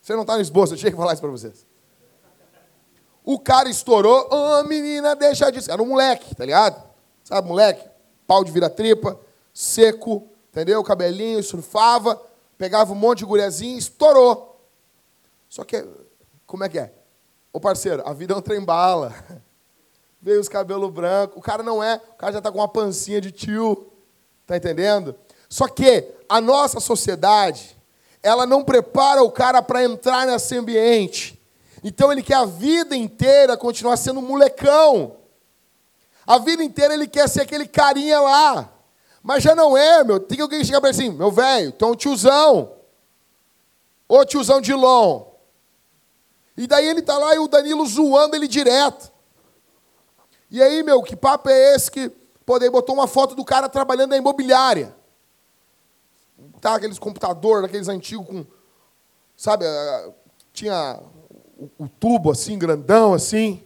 [0.00, 1.64] Você não está no esboço, eu tinha que falar isso para vocês.
[3.24, 5.70] O cara estourou, ô oh, menina, deixa disso.
[5.70, 6.82] Era um moleque, tá ligado?
[7.22, 7.88] Sabe, moleque?
[8.26, 9.18] Pau de vira-tripa,
[9.54, 10.82] seco, entendeu?
[10.82, 12.20] Cabelinho, surfava,
[12.58, 14.60] pegava um monte de guriazinho, estourou.
[15.48, 15.86] Só que,
[16.46, 16.92] como é que é?
[17.52, 19.14] Ô parceiro, a vida é um trem bala.
[20.20, 21.36] Veio os cabelos brancos.
[21.36, 23.92] O cara não é, o cara já está com uma pancinha de tio.
[24.46, 25.14] Tá entendendo?
[25.48, 27.76] Só que a nossa sociedade,
[28.22, 31.41] ela não prepara o cara para entrar nesse ambiente.
[31.82, 35.16] Então ele quer a vida inteira continuar sendo um molecão.
[36.26, 38.72] A vida inteira ele quer ser aquele carinha lá.
[39.22, 40.20] Mas já não é, meu.
[40.20, 42.72] Tem alguém que chega para assim, meu velho, tu é um tiozão.
[44.08, 45.32] Ô tiozão de long.
[46.56, 49.10] E daí ele tá lá e o Danilo zoando ele direto.
[50.50, 52.12] E aí, meu, que papo é esse que,
[52.60, 54.94] daí botou uma foto do cara trabalhando na imobiliária.
[56.60, 58.46] Tá, aqueles computadores, aqueles antigos com,
[59.36, 59.64] sabe,
[60.52, 61.00] tinha
[61.78, 63.62] o, tubo assim, grandão assim.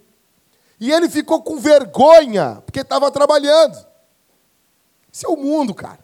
[0.79, 3.77] E ele ficou com vergonha, porque estava trabalhando.
[5.13, 6.01] Esse é o mundo, cara.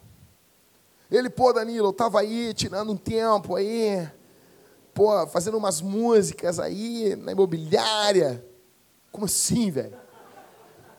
[1.11, 4.09] Ele, pô, Danilo, eu estava aí tirando um tempo aí,
[4.95, 8.43] pô, fazendo umas músicas aí na imobiliária.
[9.11, 9.99] Como assim, velho?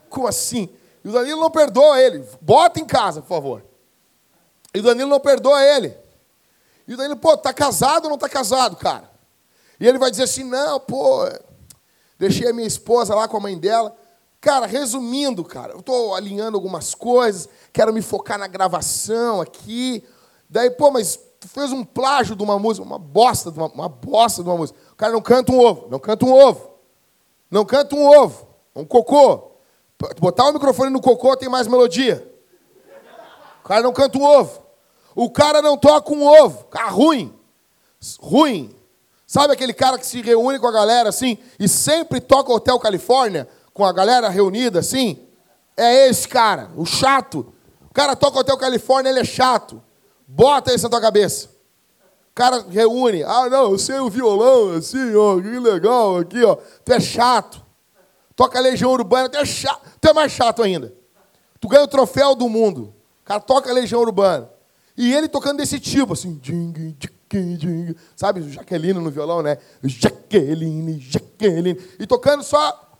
[0.09, 0.69] Como assim?
[1.03, 2.23] E o Danilo não perdoa ele.
[2.39, 3.65] Bota em casa, por favor.
[4.73, 5.97] E o Danilo não perdoa ele.
[6.87, 9.12] E o Danilo, pô, tá casado ou não tá casado, cara?
[9.83, 11.27] E ele vai dizer assim: não, pô,
[12.17, 13.93] deixei a minha esposa lá com a mãe dela.
[14.39, 20.01] Cara, resumindo, cara, eu estou alinhando algumas coisas, quero me focar na gravação aqui.
[20.49, 23.89] Daí, pô, mas tu fez um plágio de uma música, uma bosta de uma, uma
[23.89, 24.79] bosta de uma música.
[24.93, 26.71] O cara não canta um ovo, não canta um ovo.
[27.51, 29.51] Não canta um ovo, um cocô.
[30.17, 32.25] Botar o microfone no cocô tem mais melodia.
[33.59, 34.63] O cara não canta um ovo.
[35.13, 36.63] O cara não toca um ovo.
[36.67, 37.37] Cara ruim.
[38.21, 38.73] Ruim.
[39.33, 43.47] Sabe aquele cara que se reúne com a galera assim e sempre toca Hotel Califórnia
[43.73, 45.25] com a galera reunida assim?
[45.75, 47.51] É esse cara, o chato.
[47.89, 49.81] O cara toca Hotel Califórnia, ele é chato.
[50.27, 51.47] Bota isso na tua cabeça.
[52.29, 53.23] O cara reúne.
[53.23, 56.55] Ah, não, eu sei o violão assim, ó, que legal aqui, ó.
[56.85, 57.65] Tu é chato.
[58.35, 59.81] Toca Legião Urbana, tu é chato.
[59.99, 60.93] Tu é mais chato ainda.
[61.59, 62.93] Tu ganha o troféu do mundo.
[63.23, 64.47] O cara toca Legião Urbana.
[64.95, 66.39] E ele tocando desse tipo, assim.
[68.15, 69.57] Sabe, Jaqueline no violão, né?
[69.83, 71.79] Jaqueline, Jaqueline.
[71.99, 72.91] E tocando só.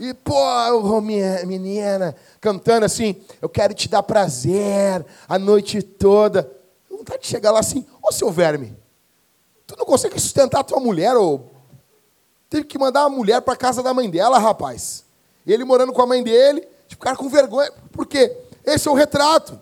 [0.00, 6.48] E, pô, menina, cantando assim, eu quero te dar prazer a noite toda.
[6.88, 8.76] Vontade de chegar lá assim, ô seu verme,
[9.66, 11.50] tu não consegue sustentar a tua mulher, ou
[12.48, 15.04] teve que mandar a mulher para casa da mãe dela, rapaz.
[15.46, 17.72] Ele morando com a mãe dele, tipo, cara com vergonha.
[17.90, 18.36] Por quê?
[18.64, 19.60] Esse é o retrato.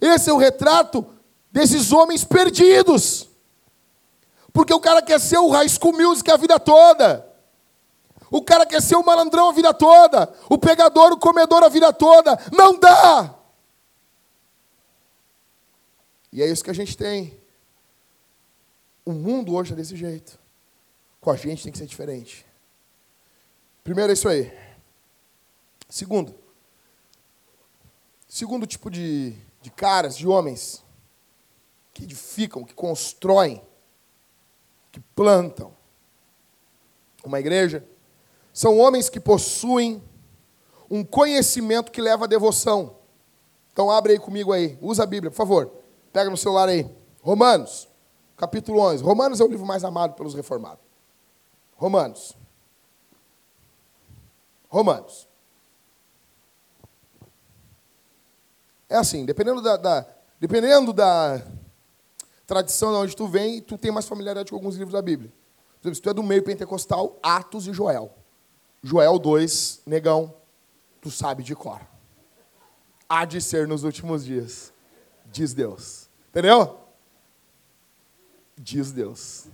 [0.00, 1.06] Esse é o retrato
[1.58, 3.28] desses homens perdidos.
[4.52, 7.26] Porque o cara quer ser o High School Music a vida toda.
[8.30, 10.32] O cara quer ser o malandrão a vida toda.
[10.48, 12.38] O pegador, o comedor a vida toda.
[12.52, 13.34] Não dá!
[16.32, 17.36] E é isso que a gente tem.
[19.04, 20.38] O mundo hoje é desse jeito.
[21.20, 22.46] Com a gente tem que ser diferente.
[23.82, 24.52] Primeiro é isso aí.
[25.88, 26.38] Segundo.
[28.28, 30.86] Segundo tipo de, de caras, de homens
[31.98, 33.60] que edificam, que constroem,
[34.92, 35.74] que plantam
[37.24, 37.84] uma igreja,
[38.52, 40.00] são homens que possuem
[40.88, 42.98] um conhecimento que leva à devoção.
[43.72, 45.72] Então abre aí comigo aí, usa a Bíblia, por favor.
[46.12, 46.88] Pega no celular aí.
[47.20, 47.88] Romanos,
[48.36, 49.02] capítulo 11.
[49.02, 50.84] Romanos é o livro mais amado pelos reformados.
[51.74, 52.36] Romanos.
[54.68, 55.26] Romanos.
[58.88, 60.06] É assim, dependendo da, da
[60.38, 61.42] dependendo da
[62.48, 65.30] tradição de onde tu vem, tu tem mais familiaridade com alguns livros da Bíblia.
[65.80, 68.10] Por exemplo, se tu é do meio pentecostal, Atos e Joel.
[68.82, 70.34] Joel 2, negão,
[70.98, 71.80] tu sabe de cor.
[73.06, 74.72] Há de ser nos últimos dias,
[75.26, 76.08] diz Deus.
[76.30, 76.78] Entendeu?
[78.56, 79.48] Diz Deus.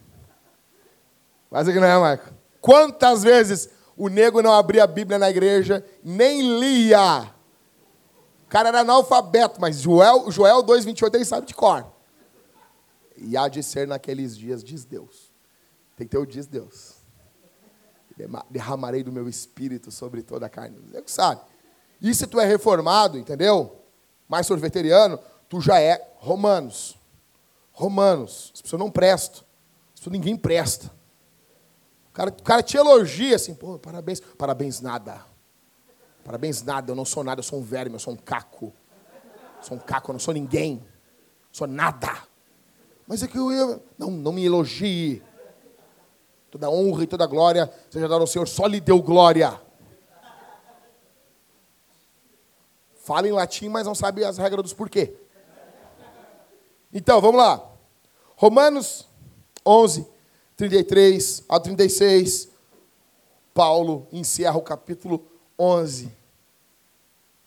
[1.51, 2.33] Mas aqui não é, Marco?
[2.61, 7.35] Quantas vezes o nego não abria a Bíblia na igreja, nem lia?
[8.47, 11.94] O cara era analfabeto, mas Joel, Joel 2,28 ele sabe de cor.
[13.17, 15.33] E há de ser naqueles dias, diz Deus.
[15.97, 16.97] Tem que ter o diz Deus.
[18.51, 20.79] Derramarei do meu espírito sobre toda a carne.
[20.79, 21.41] Você que sabe.
[22.01, 23.81] E se tu é reformado, entendeu?
[24.29, 26.97] Mais sorveteriano, tu já é romanos.
[27.73, 28.51] Romanos.
[28.55, 29.45] As pessoas não prestam.
[29.93, 30.91] As pessoas ninguém presta.
[32.11, 34.21] O cara, o cara te elogia assim, pô, parabéns.
[34.21, 35.25] Parabéns nada.
[36.25, 38.73] Parabéns nada, eu não sou nada, eu sou um verme, eu sou um caco.
[39.59, 40.77] Eu sou um caco, eu não sou ninguém.
[40.77, 42.11] Eu sou nada.
[43.07, 43.81] Mas é que eu ia.
[43.99, 45.23] Não, não me elogie.
[46.51, 49.61] Toda honra e toda glória seja dada ao Senhor, só lhe deu glória.
[52.95, 55.15] Fala em latim, mas não sabe as regras dos porquê.
[56.93, 57.63] Então, vamos lá.
[58.37, 59.07] Romanos
[59.67, 60.07] 11,
[60.57, 62.49] 33 a 36.
[63.53, 65.27] Paulo encerra o capítulo
[65.59, 66.11] 11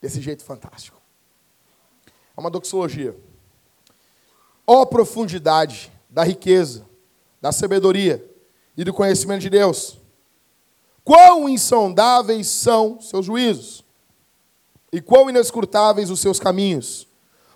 [0.02, 1.02] desse jeito fantástico.
[2.36, 3.18] É uma doxologia.
[4.68, 6.86] Ó profundidade da riqueza,
[7.42, 8.24] da sabedoria
[8.76, 9.98] e do conhecimento de Deus.
[11.04, 13.86] Quão insondáveis são seus juízos
[14.92, 17.08] e quão inescrutáveis os seus caminhos.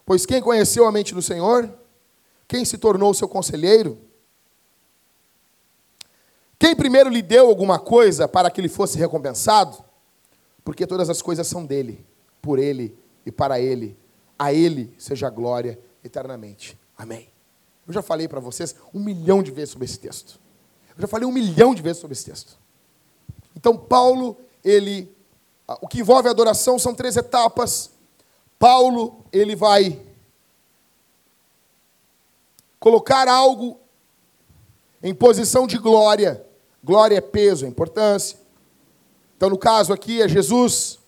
[0.05, 1.69] Pois quem conheceu a mente do Senhor?
[2.47, 3.97] Quem se tornou seu conselheiro?
[6.57, 9.83] Quem primeiro lhe deu alguma coisa para que ele fosse recompensado?
[10.63, 12.05] Porque todas as coisas são dele,
[12.41, 13.97] por ele e para ele.
[14.37, 16.80] A ele seja a glória eternamente.
[17.01, 17.27] Amém.
[17.87, 20.39] Eu já falei para vocês um milhão de vezes sobre esse texto.
[20.95, 22.59] Eu já falei um milhão de vezes sobre esse texto.
[23.55, 25.11] Então, Paulo, ele.
[25.81, 27.89] O que envolve a adoração são três etapas.
[28.59, 29.99] Paulo, ele vai
[32.79, 33.79] colocar algo
[35.01, 36.45] em posição de glória.
[36.83, 38.37] Glória é peso, é importância.
[39.35, 40.99] Então, no caso aqui, é Jesus,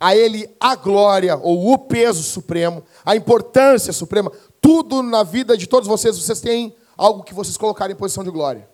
[0.00, 4.30] a Ele a glória, ou o peso supremo, a importância suprema.
[4.60, 8.30] Tudo na vida de todos vocês, vocês têm algo que vocês colocarem em posição de
[8.30, 8.68] glória.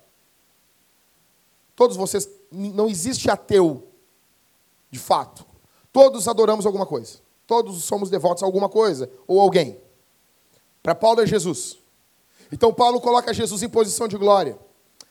[1.76, 3.86] Todos vocês, não existe ateu,
[4.90, 5.44] de fato.
[5.92, 7.18] Todos adoramos alguma coisa.
[7.46, 9.78] Todos somos devotos a alguma coisa, ou alguém.
[10.82, 11.78] Para Paulo é Jesus.
[12.50, 14.58] Então Paulo coloca Jesus em posição de glória.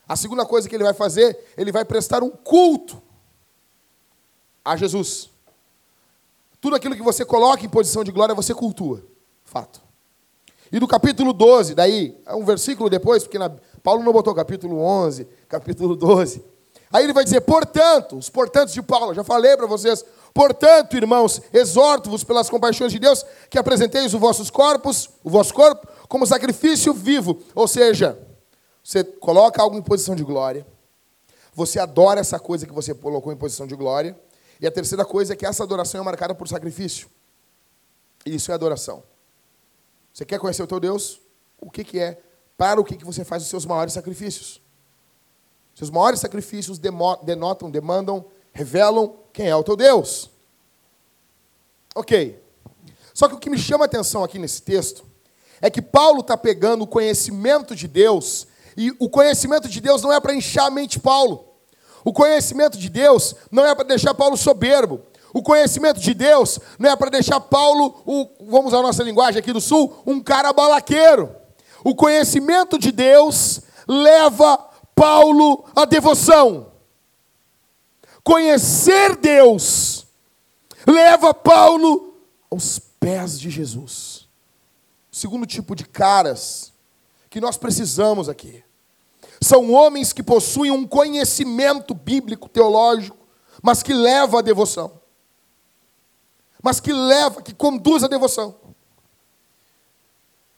[0.08, 3.02] A segunda coisa que ele vai fazer, ele vai prestar um culto
[4.64, 5.30] a Jesus.
[6.62, 9.04] Tudo aquilo que você coloca em posição de glória, você cultua.
[9.44, 9.83] Fato.
[10.74, 13.48] E do capítulo 12, daí, é um versículo depois, porque na,
[13.84, 16.44] Paulo não botou capítulo 11, capítulo 12.
[16.92, 21.40] Aí ele vai dizer, portanto, os portantos de Paulo, já falei para vocês, portanto, irmãos,
[21.54, 26.92] exorto-vos pelas compaixões de Deus, que apresenteis os vossos corpos, o vosso corpo, como sacrifício
[26.92, 27.40] vivo.
[27.54, 28.18] Ou seja,
[28.84, 30.66] você coloca algo em posição de glória,
[31.54, 34.20] você adora essa coisa que você colocou em posição de glória,
[34.60, 37.08] e a terceira coisa é que essa adoração é marcada por sacrifício.
[38.26, 39.04] Isso é adoração.
[40.14, 41.20] Você quer conhecer o teu Deus?
[41.60, 42.22] O que, que é?
[42.56, 44.62] Para o que, que você faz os seus maiores sacrifícios?
[45.74, 50.30] Seus maiores sacrifícios denotam, demandam, revelam quem é o teu Deus.
[51.96, 52.42] Ok.
[53.14, 55.04] Só que o que me chama a atenção aqui nesse texto
[55.60, 60.12] é que Paulo está pegando o conhecimento de Deus, e o conhecimento de Deus não
[60.12, 61.48] é para encher a mente Paulo.
[62.04, 65.02] O conhecimento de Deus não é para deixar Paulo soberbo.
[65.34, 69.52] O conhecimento de Deus não é para deixar Paulo, o, vamos a nossa linguagem aqui
[69.52, 71.36] do sul, um cara balaqueiro.
[71.84, 74.58] O conhecimento de Deus leva
[74.96, 76.72] Paulo à devoção.
[78.24, 80.06] Conhecer Deus
[80.88, 82.16] leva Paulo
[82.50, 84.24] aos pés de Jesus
[85.14, 86.74] segundo tipo de caras
[87.30, 88.64] que nós precisamos aqui.
[89.40, 93.18] São homens que possuem um conhecimento bíblico, teológico,
[93.62, 95.00] mas que leva à devoção.
[96.64, 98.56] Mas que leva, que conduz à devoção.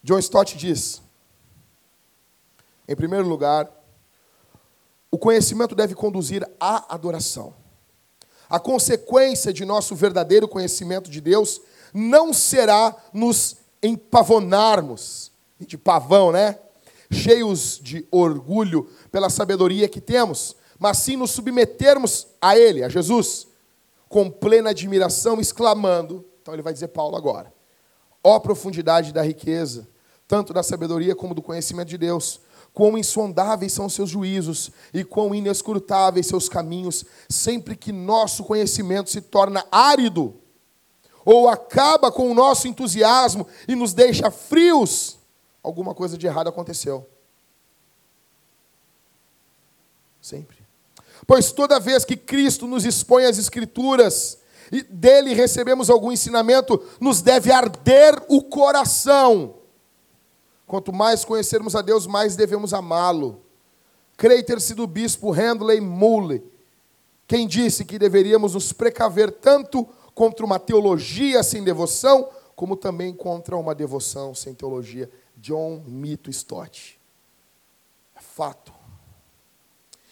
[0.03, 1.01] John Stott diz:
[2.87, 3.69] em primeiro lugar,
[5.09, 7.53] o conhecimento deve conduzir à adoração.
[8.47, 11.59] A consequência de nosso verdadeiro conhecimento de Deus
[11.91, 16.59] não será nos empavonarmos, de pavão, né?
[17.11, 23.47] Cheios de orgulho pela sabedoria que temos, mas sim nos submetermos a Ele, a Jesus,
[24.07, 26.25] com plena admiração, exclamando.
[26.41, 27.53] Então ele vai dizer Paulo agora:
[28.23, 29.87] ó profundidade da riqueza,
[30.27, 32.41] tanto da sabedoria como do conhecimento de Deus.
[32.73, 39.21] Quão insondáveis são seus juízos e quão inescrutáveis seus caminhos, sempre que nosso conhecimento se
[39.21, 40.41] torna árido
[41.25, 45.17] ou acaba com o nosso entusiasmo e nos deixa frios,
[45.63, 47.09] alguma coisa de errado aconteceu.
[50.21, 50.54] Sempre.
[51.27, 54.37] Pois toda vez que Cristo nos expõe as Escrituras
[54.71, 59.55] e dele recebemos algum ensinamento, nos deve arder o coração.
[60.65, 63.41] Quanto mais conhecermos a Deus, mais devemos amá-lo.
[64.17, 66.43] Creio ter sido o bispo Handley Mulle
[67.27, 73.57] quem disse que deveríamos nos precaver tanto contra uma teologia sem devoção, como também contra
[73.57, 75.09] uma devoção sem teologia.
[75.35, 76.99] John Mito Stott.
[78.15, 78.74] É fato.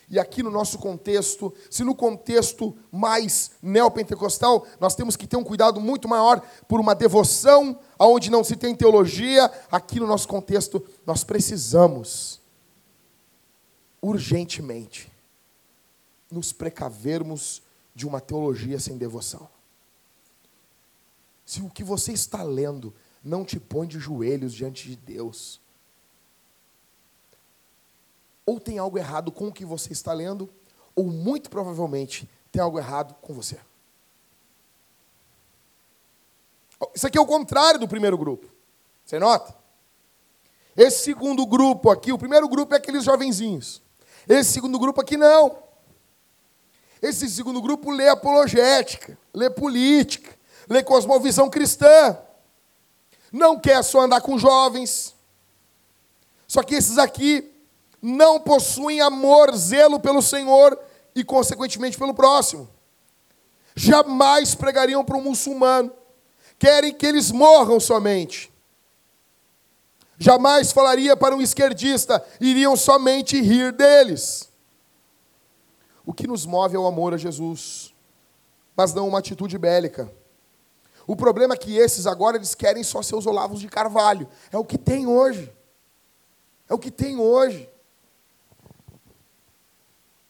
[0.09, 5.43] E aqui no nosso contexto, se no contexto mais neopentecostal, nós temos que ter um
[5.43, 10.85] cuidado muito maior por uma devoção aonde não se tem teologia, aqui no nosso contexto
[11.05, 12.41] nós precisamos
[14.01, 15.11] urgentemente
[16.29, 17.61] nos precavermos
[17.95, 19.47] de uma teologia sem devoção.
[21.45, 22.93] Se o que você está lendo
[23.23, 25.61] não te põe de joelhos diante de Deus,
[28.45, 30.49] ou tem algo errado com o que você está lendo,
[30.95, 33.57] ou muito provavelmente tem algo errado com você.
[36.93, 38.47] Isso aqui é o contrário do primeiro grupo.
[39.05, 39.55] Você nota?
[40.75, 43.81] Esse segundo grupo aqui, o primeiro grupo é aqueles jovenzinhos.
[44.27, 45.57] Esse segundo grupo aqui não.
[47.01, 50.35] Esse segundo grupo lê apologética, lê política,
[50.69, 52.17] lê cosmovisão cristã.
[53.31, 55.13] Não quer só andar com jovens.
[56.47, 57.52] Só que esses aqui
[58.03, 60.77] não possuem amor, zelo pelo Senhor
[61.15, 62.69] e, consequentemente, pelo próximo.
[63.73, 65.89] Jamais pregariam para um muçulmano.
[66.59, 68.51] Querem que eles morram somente.
[70.19, 74.49] Jamais falaria para um esquerdista, iriam somente rir deles.
[76.05, 77.93] O que nos move é o amor a Jesus,
[78.75, 80.11] mas não uma atitude bélica.
[81.07, 84.27] O problema é que esses agora eles querem só seus olavos de carvalho.
[84.51, 85.51] É o que tem hoje.
[86.69, 87.69] É o que tem hoje.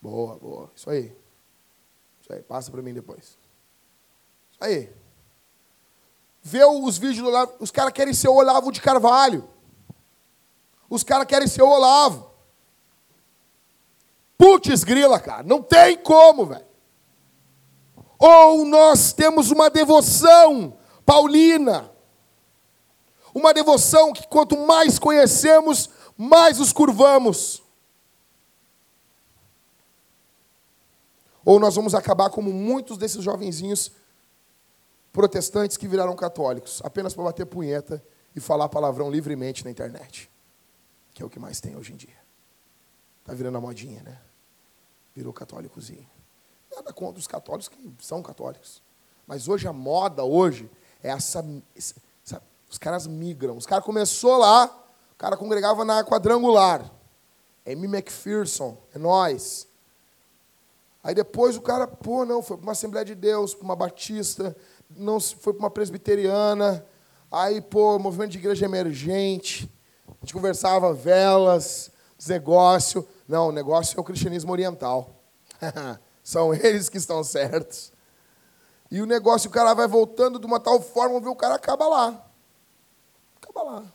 [0.04, 0.70] Boa, boa.
[0.76, 1.16] Isso aí.
[2.20, 3.38] Isso aí, passa para mim depois.
[4.52, 4.94] Isso aí.
[6.42, 9.48] Vê os vídeos do Olavo, os caras querem ser o Olavo de Carvalho.
[10.90, 12.30] Os caras querem ser o Olavo.
[14.38, 15.42] Putz, grila, cara.
[15.42, 16.68] Não tem como, velho.
[18.20, 21.90] Ou nós temos uma devoção paulina.
[23.34, 27.63] Uma devoção que quanto mais conhecemos, mais os curvamos.
[31.46, 33.92] Ou nós vamos acabar como muitos desses jovenzinhos
[35.12, 38.04] protestantes que viraram católicos, apenas para bater punheta
[38.36, 40.30] e falar palavrão livremente na internet,
[41.14, 42.18] que é o que mais tem hoje em dia.
[43.22, 44.20] Está virando a modinha, né?
[45.16, 46.10] Virou católicozinho.
[46.76, 48.82] Nada contra os católicos que são católicos.
[49.28, 50.70] Mas hoje a moda hoje
[51.02, 51.96] é essa, essa
[52.74, 53.56] os caras migram.
[53.56, 54.66] Os caras começou lá,
[55.12, 56.92] o cara congregava na quadrangular.
[57.66, 57.86] M.
[57.86, 59.68] McPherson, é nós.
[61.04, 64.56] Aí depois o cara, pô, não, foi para uma Assembleia de Deus, para uma Batista,
[64.90, 66.86] não foi para uma presbiteriana.
[67.30, 69.70] Aí, pô, movimento de igreja emergente.
[70.08, 73.04] A gente conversava velas, os negócios.
[73.28, 75.10] Não, o negócio é o cristianismo oriental.
[76.24, 77.92] São eles que estão certos.
[78.90, 81.86] E o negócio, o cara vai voltando de uma tal forma, vê o cara acaba
[81.88, 82.26] lá.
[83.42, 83.94] Acaba lá.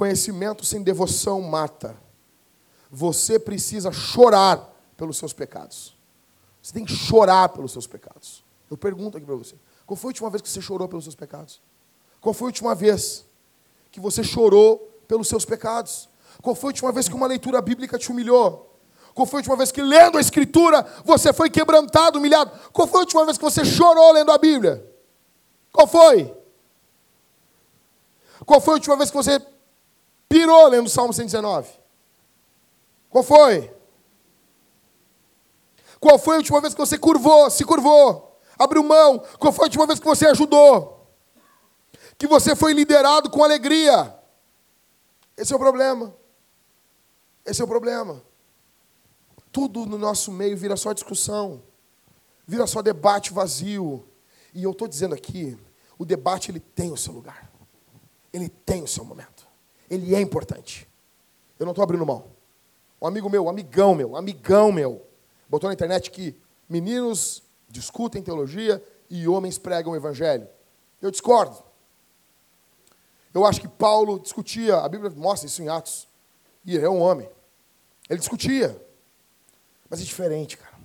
[0.00, 1.94] Conhecimento sem devoção mata.
[2.90, 5.94] Você precisa chorar pelos seus pecados.
[6.62, 8.42] Você tem que chorar pelos seus pecados.
[8.70, 11.14] Eu pergunto aqui para você: qual foi a última vez que você chorou pelos seus
[11.14, 11.60] pecados?
[12.18, 13.26] Qual foi a última vez
[13.92, 16.08] que você chorou pelos seus pecados?
[16.40, 18.80] Qual foi a última vez que uma leitura bíblica te humilhou?
[19.12, 22.50] Qual foi a última vez que, lendo a Escritura, você foi quebrantado, humilhado?
[22.72, 24.82] Qual foi a última vez que você chorou lendo a Bíblia?
[25.70, 26.34] Qual foi?
[28.46, 29.38] Qual foi a última vez que você
[30.30, 31.68] pirou lendo o Salmo 119?
[33.10, 33.74] Qual foi?
[35.98, 39.18] Qual foi a última vez que você curvou, se curvou, abriu mão?
[39.40, 41.04] Qual foi a última vez que você ajudou?
[42.16, 44.16] Que você foi liderado com alegria?
[45.36, 46.14] Esse é o problema.
[47.44, 48.22] Esse é o problema.
[49.50, 51.60] Tudo no nosso meio vira só discussão,
[52.46, 54.06] vira só debate vazio.
[54.54, 55.58] E eu estou dizendo aqui,
[55.98, 57.50] o debate ele tem o seu lugar,
[58.32, 59.39] ele tem o seu momento.
[59.90, 60.88] Ele é importante.
[61.58, 62.24] Eu não estou abrindo mão.
[63.02, 65.04] Um amigo meu, um amigão meu, um amigão meu,
[65.48, 66.36] botou na internet que
[66.68, 70.48] meninos discutem teologia e homens pregam o evangelho.
[71.02, 71.62] Eu discordo.
[73.32, 76.06] Eu acho que Paulo discutia, a Bíblia mostra isso em Atos.
[76.64, 77.28] E ele é um homem.
[78.08, 78.80] Ele discutia.
[79.88, 80.78] Mas é diferente, cara.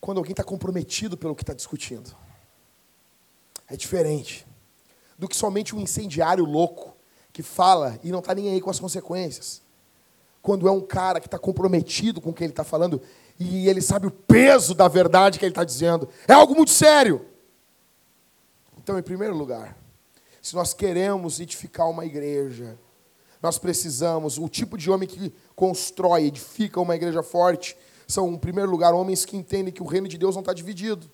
[0.00, 2.16] Quando alguém está comprometido pelo que está discutindo.
[3.66, 4.46] É diferente.
[5.18, 6.96] Do que somente um incendiário louco
[7.32, 9.62] que fala e não está nem aí com as consequências.
[10.42, 13.00] Quando é um cara que está comprometido com o que ele está falando
[13.38, 16.08] e ele sabe o peso da verdade que ele está dizendo.
[16.26, 17.24] É algo muito sério.
[18.76, 19.76] Então, em primeiro lugar,
[20.42, 22.78] se nós queremos edificar uma igreja,
[23.42, 27.76] nós precisamos, o tipo de homem que constrói, edifica uma igreja forte,
[28.06, 31.10] são, em primeiro lugar, homens que entendem que o reino de Deus não está dividido.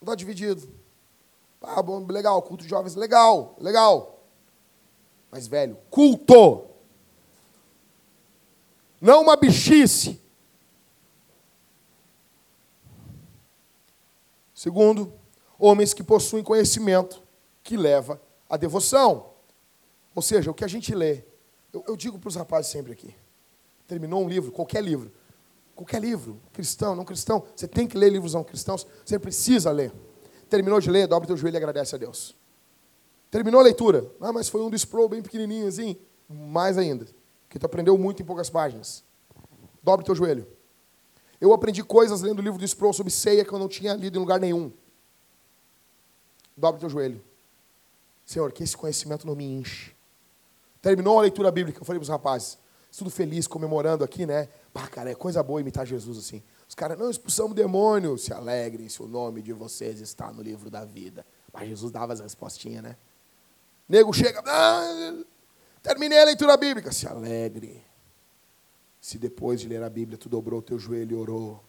[0.00, 0.68] Não está dividido.
[1.62, 4.13] Ah, bom, legal, culto de jovens, legal, legal.
[5.34, 6.64] Mas, velho, culto.
[9.00, 10.20] Não uma bichice.
[14.54, 15.12] Segundo,
[15.58, 17.20] homens que possuem conhecimento
[17.64, 19.32] que leva à devoção.
[20.14, 21.24] Ou seja, o que a gente lê.
[21.72, 23.12] Eu, eu digo para os rapazes sempre aqui.
[23.88, 25.10] Terminou um livro, qualquer livro.
[25.74, 29.92] Qualquer livro, cristão, não cristão, você tem que ler livros não cristãos, você precisa ler.
[30.48, 32.36] Terminou de ler, dobra teu joelho e agradece a Deus.
[33.34, 34.08] Terminou a leitura.
[34.20, 35.96] Ah, mas foi um do Sproul bem pequenininho assim.
[36.28, 37.04] Mais ainda.
[37.48, 39.02] Porque tu aprendeu muito em poucas páginas.
[39.82, 40.46] Dobre teu joelho.
[41.40, 44.16] Eu aprendi coisas lendo o livro do Sproul sobre ceia que eu não tinha lido
[44.16, 44.70] em lugar nenhum.
[46.56, 47.20] Dobre teu joelho.
[48.24, 49.90] Senhor, que esse conhecimento não me enche.
[50.80, 52.56] Terminou a leitura bíblica, eu falei para os rapazes,
[52.96, 54.48] tudo feliz, comemorando aqui, né?
[54.72, 56.40] Pá, cara, é coisa boa imitar Jesus assim.
[56.68, 58.16] Os caras, não, expulsamos demônio.
[58.16, 61.26] Se alegrem se o nome de vocês está no livro da vida.
[61.52, 62.96] Mas Jesus dava as respostinhas, né?
[63.88, 65.24] Nego chega, ah,
[65.82, 66.92] terminei a leitura bíblica.
[66.92, 67.84] Se alegre.
[69.00, 71.62] Se depois de ler a Bíblia tu dobrou o teu joelho e orou,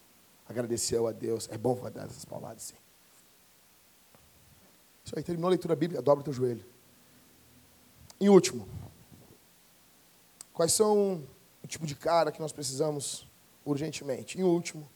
[0.47, 1.49] agradeceu a Deus.
[1.51, 2.75] É bom dar essas palavras assim.
[5.03, 6.65] Isso aí, terminou a leitura bíblica, dobra o teu joelho.
[8.19, 8.67] Em último,
[10.53, 11.23] quais são
[11.61, 13.27] o tipo de cara que nós precisamos
[13.65, 14.39] urgentemente?
[14.39, 14.89] Em último,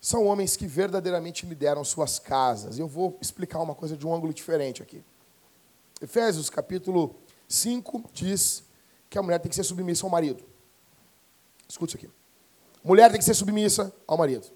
[0.00, 2.78] são homens que verdadeiramente lideram suas casas.
[2.78, 5.04] Eu vou explicar uma coisa de um ângulo diferente aqui.
[6.00, 7.16] Efésios capítulo
[7.48, 8.64] 5 diz
[9.08, 10.44] que a mulher tem que ser submissa ao marido.
[11.68, 12.14] Escute isso aqui.
[12.84, 14.46] Mulher tem que ser submissa ao marido.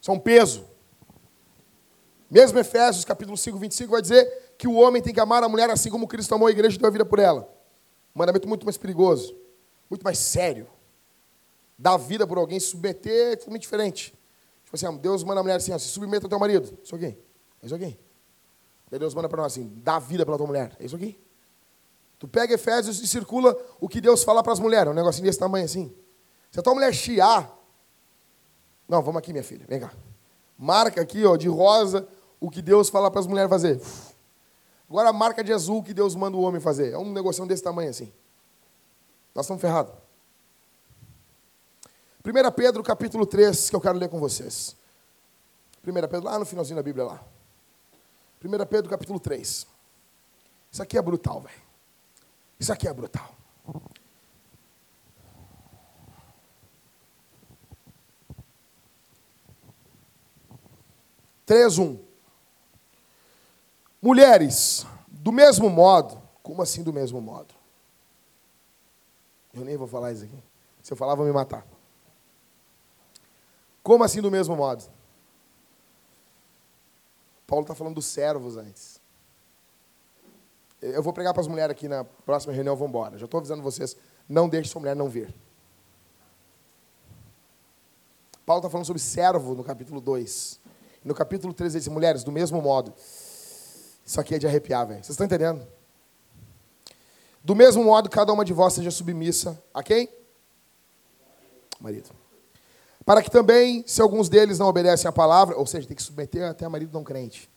[0.00, 0.66] Isso é um peso.
[2.30, 5.68] Mesmo Efésios capítulo 5, 25 vai dizer que o homem tem que amar a mulher
[5.68, 7.42] assim como Cristo amou a igreja e deu a vida por ela.
[8.14, 9.36] Um mandamento muito mais perigoso,
[9.90, 10.66] muito mais sério.
[11.78, 14.14] Dar vida por alguém, se submeter é totalmente diferente.
[14.64, 16.78] Tipo assim, Deus manda a mulher assim, ó, se submeta ao teu marido.
[16.82, 17.18] Isso aqui.
[17.62, 18.05] É isso
[18.86, 18.98] aqui.
[18.98, 20.76] Deus manda para nós assim, dá vida pela tua mulher.
[20.78, 21.18] É isso aqui.
[22.18, 24.90] Tu pega Efésios e circula o que Deus fala para as mulheres.
[24.90, 25.94] Um negocinho desse tamanho assim.
[26.50, 27.54] Se a tua mulher chiar.
[28.88, 29.66] Não, vamos aqui, minha filha.
[29.68, 29.92] Vem cá.
[30.56, 32.08] Marca aqui, ó, de rosa,
[32.40, 33.80] o que Deus fala para as mulheres fazer.
[34.88, 36.92] Agora marca de azul que Deus manda o homem fazer.
[36.92, 38.12] É um negocinho desse tamanho assim.
[39.34, 39.92] Nós estamos ferrados.
[42.24, 44.74] 1 Pedro capítulo 3, que eu quero ler com vocês.
[45.86, 47.35] 1 Pedro, lá no finalzinho da Bíblia lá.
[48.44, 49.66] 1 Pedro capítulo 3.
[50.70, 51.62] Isso aqui é brutal, velho.
[52.58, 53.34] Isso aqui é brutal.
[61.44, 61.98] Três, um.
[64.02, 67.54] Mulheres, do mesmo modo, como assim do mesmo modo?
[69.54, 70.42] Eu nem vou falar isso aqui.
[70.82, 71.66] Se eu falar, vão me matar.
[73.82, 74.84] Como assim do mesmo modo?
[77.46, 79.00] Paulo está falando dos servos antes.
[80.82, 83.18] Eu vou pregar para as mulheres aqui na próxima reunião, vamos embora.
[83.18, 83.96] Já estou avisando vocês,
[84.28, 85.34] não deixe sua mulher não vir.
[88.44, 90.60] Paulo está falando sobre servo no capítulo 2.
[91.04, 92.92] No capítulo 3 ele diz, mulheres, do mesmo modo.
[92.96, 95.02] Isso aqui é de arrepiar, velho.
[95.02, 95.66] Vocês estão entendendo?
[97.42, 100.08] Do mesmo modo, cada uma de vós seja submissa a quem?
[101.80, 102.10] Marido.
[103.06, 106.46] Para que também, se alguns deles não obedecem à palavra, ou seja, tem que submeter
[106.50, 107.48] até a marido não crente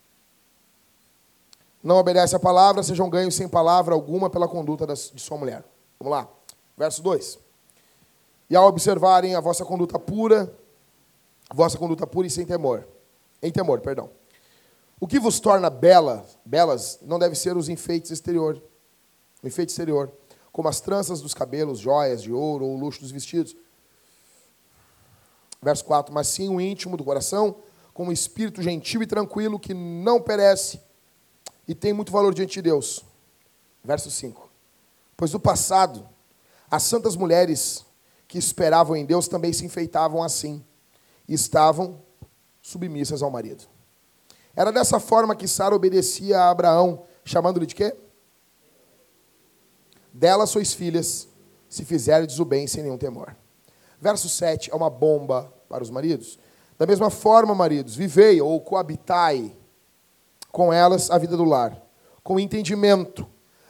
[1.81, 5.63] não obedece à palavra, sejam ganhos sem palavra alguma pela conduta de sua mulher.
[5.97, 6.29] Vamos lá.
[6.77, 7.39] Verso 2.
[8.49, 10.53] E ao observarem a vossa conduta pura,
[11.53, 12.87] vossa conduta pura e sem temor.
[13.41, 14.09] Em temor, perdão.
[14.99, 18.61] O que vos torna bela, belas não deve ser os enfeites exterior,
[19.41, 20.11] o enfeite exterior,
[20.51, 23.55] como as tranças dos cabelos, joias de ouro ou o luxo dos vestidos.
[25.61, 27.57] Verso 4, mas sim o íntimo do coração,
[27.93, 30.79] com um espírito gentil e tranquilo que não perece
[31.69, 33.05] e tem muito valor diante de Deus.
[33.83, 34.49] Verso 5.
[35.15, 36.09] Pois no passado,
[36.69, 37.85] as santas mulheres
[38.27, 40.65] que esperavam em Deus também se enfeitavam assim,
[41.27, 42.01] e estavam
[42.59, 43.65] submissas ao marido.
[44.55, 47.95] Era dessa forma que Sara obedecia a Abraão, chamando-lhe de quê?
[50.11, 51.27] Dela sois filhas,
[51.69, 53.35] se fizerdes o bem sem nenhum temor.
[54.01, 56.39] Verso 7 é uma bomba para os maridos.
[56.77, 59.55] Da mesma forma, maridos, vivei ou coabitai
[60.51, 61.79] com elas a vida do lar,
[62.23, 63.27] com entendimento,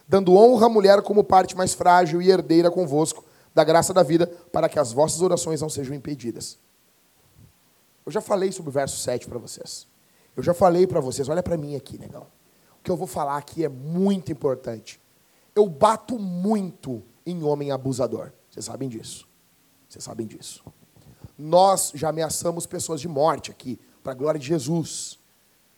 [0.07, 4.27] dando honra à mulher como parte mais frágil e herdeira convosco da graça da vida,
[4.51, 6.57] para que as vossas orações não sejam impedidas.
[8.05, 9.87] Eu já falei sobre o verso 7 para vocês.
[10.35, 12.27] Eu já falei para vocês, olha para mim aqui, negão.
[12.79, 14.99] O que eu vou falar aqui é muito importante.
[15.53, 18.31] Eu bato muito em homem abusador.
[18.49, 19.28] Vocês sabem disso.
[19.89, 20.63] Vocês sabem disso.
[21.35, 25.17] Nós já ameaçamos pessoas de morte aqui, para a glória de Jesus.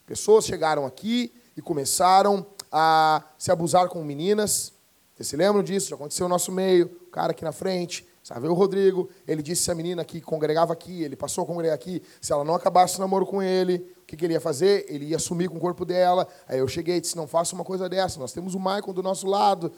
[0.06, 4.74] Pessoas chegaram aqui e começaram a se abusar com meninas.
[5.16, 5.90] Vocês se lembram disso?
[5.90, 6.88] Já aconteceu no nosso meio.
[7.08, 10.74] O cara aqui na frente Sabe, o Rodrigo, ele disse se a menina que congregava
[10.74, 14.06] aqui, ele passou a congregar aqui, se ela não acabasse o namoro com ele, o
[14.06, 14.86] que, que ele ia fazer?
[14.88, 16.28] Ele ia sumir com o corpo dela.
[16.48, 18.20] Aí eu cheguei e disse: não faça uma coisa dessa.
[18.20, 19.72] Nós temos o Michael do nosso lado,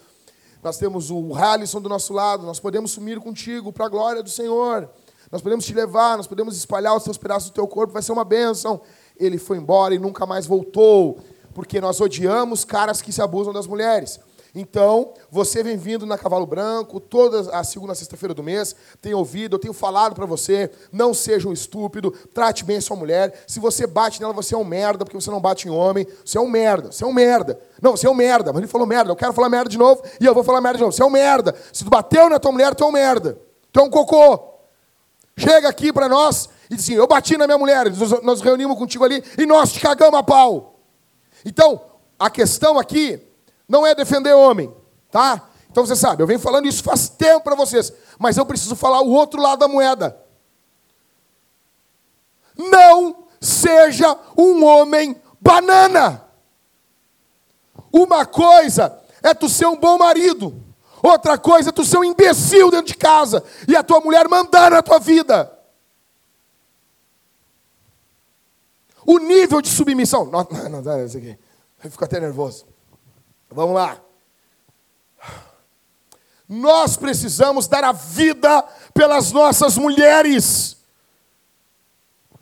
[0.64, 4.30] nós temos o Halisson do nosso lado, nós podemos sumir contigo para a glória do
[4.30, 4.90] Senhor.
[5.30, 8.14] Nós podemos te levar, nós podemos espalhar os teus pedaços do teu corpo, vai ser
[8.14, 8.80] uma bênção.
[9.20, 11.20] Ele foi embora e nunca mais voltou,
[11.54, 14.20] porque nós odiamos caras que se abusam das mulheres.
[14.56, 19.56] Então, você vem vindo na Cavalo Branco, toda a segunda sexta-feira do mês, tem ouvido,
[19.56, 23.44] eu tenho falado para você, não seja um estúpido, trate bem a sua mulher.
[23.48, 26.06] Se você bate nela, você é um merda, porque você não bate em homem.
[26.24, 27.60] Você é um merda, você é um merda.
[27.82, 30.04] Não, você é um merda, mas ele falou merda, eu quero falar merda de novo,
[30.22, 30.96] e eu vou falar merda de novo.
[30.96, 31.56] Você é um merda.
[31.72, 33.40] Se tu bateu na tua mulher, tu é um merda.
[33.72, 34.54] Tu é um cocô.
[35.36, 38.78] Chega aqui para nós e diz assim, eu bati na minha mulher, nós nos reunimos
[38.78, 40.80] contigo ali e nós te cagamos a pau.
[41.44, 41.82] Então,
[42.20, 43.33] a questão aqui
[43.68, 44.74] não é defender homem,
[45.12, 45.50] tá?
[45.70, 49.02] Então você sabe, eu venho falando isso faz tempo para vocês, mas eu preciso falar
[49.02, 50.18] o outro lado da moeda.
[52.56, 56.26] Não seja um homem banana.
[57.92, 60.64] Uma coisa é tu ser um bom marido,
[61.02, 64.72] outra coisa é tu ser um imbecil dentro de casa e a tua mulher mandar
[64.72, 65.52] na tua vida.
[69.06, 70.26] O nível de submissão.
[70.26, 71.38] Não, não, não, não isso aqui.
[71.84, 72.73] Eu fico até nervoso.
[73.54, 74.02] Vamos lá.
[76.48, 80.78] Nós precisamos dar a vida pelas nossas mulheres.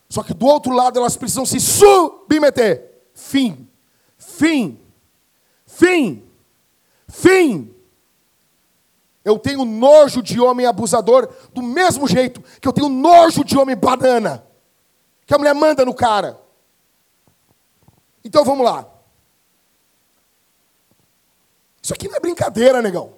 [0.09, 2.91] Só que do outro lado elas precisam se submeter.
[3.13, 3.69] Fim.
[4.17, 4.79] Fim.
[5.65, 6.23] Fim.
[7.07, 7.75] Fim.
[9.23, 13.75] Eu tenho nojo de homem abusador do mesmo jeito que eu tenho nojo de homem
[13.75, 14.43] banana.
[15.25, 16.39] Que a mulher manda no cara.
[18.23, 18.85] Então vamos lá.
[21.81, 23.13] Isso aqui não é brincadeira, negão.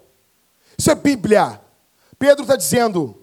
[0.77, 1.61] Isso é Bíblia.
[2.17, 3.19] Pedro está dizendo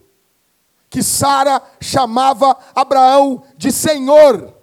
[0.88, 4.55] que Sara chamava Abraão de Senhor.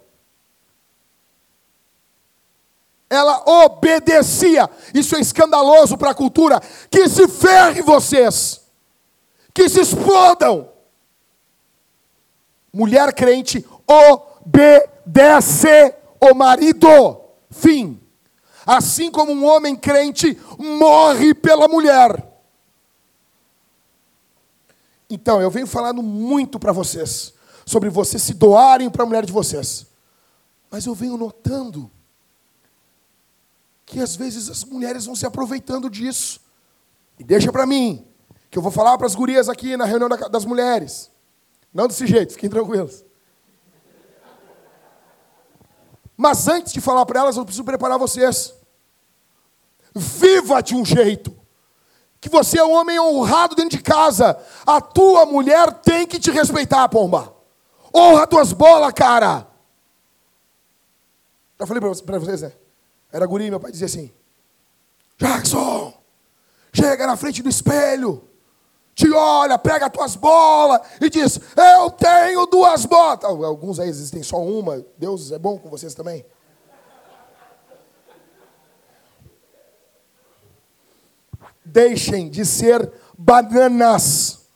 [3.10, 4.68] Ela obedecia.
[4.94, 6.60] Isso é escandaloso para a cultura.
[6.90, 8.60] Que se ferre vocês.
[9.54, 10.68] Que se explodam.
[12.72, 17.20] Mulher crente obedece o marido.
[17.50, 17.98] Fim.
[18.68, 22.22] Assim como um homem crente morre pela mulher.
[25.08, 27.32] Então, eu venho falando muito para vocês
[27.64, 29.86] sobre vocês se doarem para a mulher de vocês.
[30.70, 31.90] Mas eu venho notando
[33.86, 36.38] que às vezes as mulheres vão se aproveitando disso.
[37.18, 38.06] E deixa para mim,
[38.50, 41.10] que eu vou falar para as gurias aqui na reunião das mulheres.
[41.72, 43.02] Não desse jeito, fiquem tranquilos.
[46.14, 48.57] Mas antes de falar para elas, eu preciso preparar vocês.
[49.94, 51.36] Viva de um jeito.
[52.20, 54.38] Que você é um homem honrado dentro de casa.
[54.66, 57.34] A tua mulher tem que te respeitar, pomba.
[57.94, 59.46] Honra tuas bolas, cara.
[61.58, 62.52] Já falei para vocês, né?
[63.12, 64.12] Era guri, meu pai dizia assim:
[65.16, 65.92] Jackson,
[66.72, 68.28] chega na frente do espelho,
[68.94, 73.24] te olha, pega as tuas bolas e diz: Eu tenho duas bolas.
[73.24, 74.84] Alguns aí existem só uma.
[74.96, 76.24] Deus é bom com vocês também.
[81.68, 84.46] Deixem de ser bananas.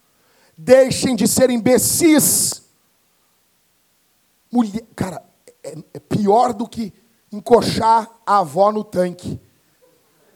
[0.56, 2.62] Deixem de ser imbecis.
[4.50, 5.22] Mulher, cara,
[5.62, 6.92] é, é pior do que
[7.30, 9.40] encoxar a avó no tanque.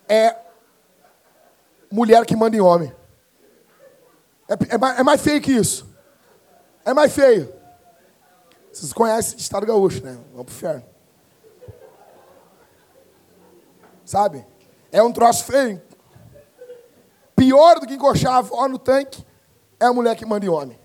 [0.08, 0.36] É
[1.90, 2.92] mulher que manda em homem.
[4.48, 5.86] É, é, mais, é mais feio que isso.
[6.84, 7.52] É mais feio.
[8.72, 10.18] Vocês conhecem o Estado Gaúcho, né?
[10.32, 10.84] Vamos pro inferno.
[14.04, 14.46] Sabe?
[14.92, 15.82] É um troço feio.
[17.36, 19.24] Pior do que encoxar a avó no tanque
[19.78, 20.78] é a mulher que manda em homem.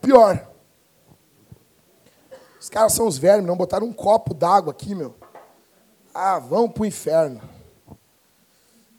[0.00, 0.48] Pior.
[2.58, 5.14] Os caras são os vermes, não botaram um copo d'água aqui, meu.
[6.14, 7.40] Ah, vão pro inferno.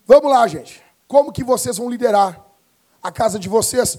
[0.05, 0.84] Vamos lá, gente.
[1.07, 2.45] Como que vocês vão liderar
[3.01, 3.97] a casa de vocês?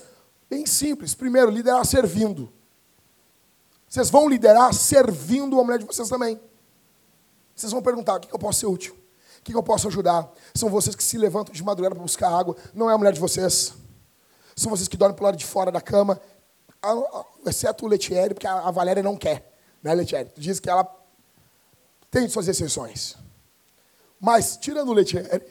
[0.49, 1.15] Bem simples.
[1.15, 2.53] Primeiro, liderar servindo.
[3.89, 6.41] Vocês vão liderar servindo a mulher de vocês também.
[7.55, 9.02] Vocês vão perguntar: o que eu posso ser útil?
[9.43, 10.33] O que eu posso ajudar?
[10.55, 13.19] São vocês que se levantam de madrugada para buscar água, não é a mulher de
[13.19, 13.75] vocês.
[14.55, 16.21] São vocês que dormem para lado de fora da cama,
[17.45, 20.29] exceto o Letieri, porque a Valéria não quer, né, Letieri?
[20.29, 20.89] Tu diz que ela
[22.09, 23.17] tem suas exceções.
[24.21, 25.43] Mas, tirando o Letieri,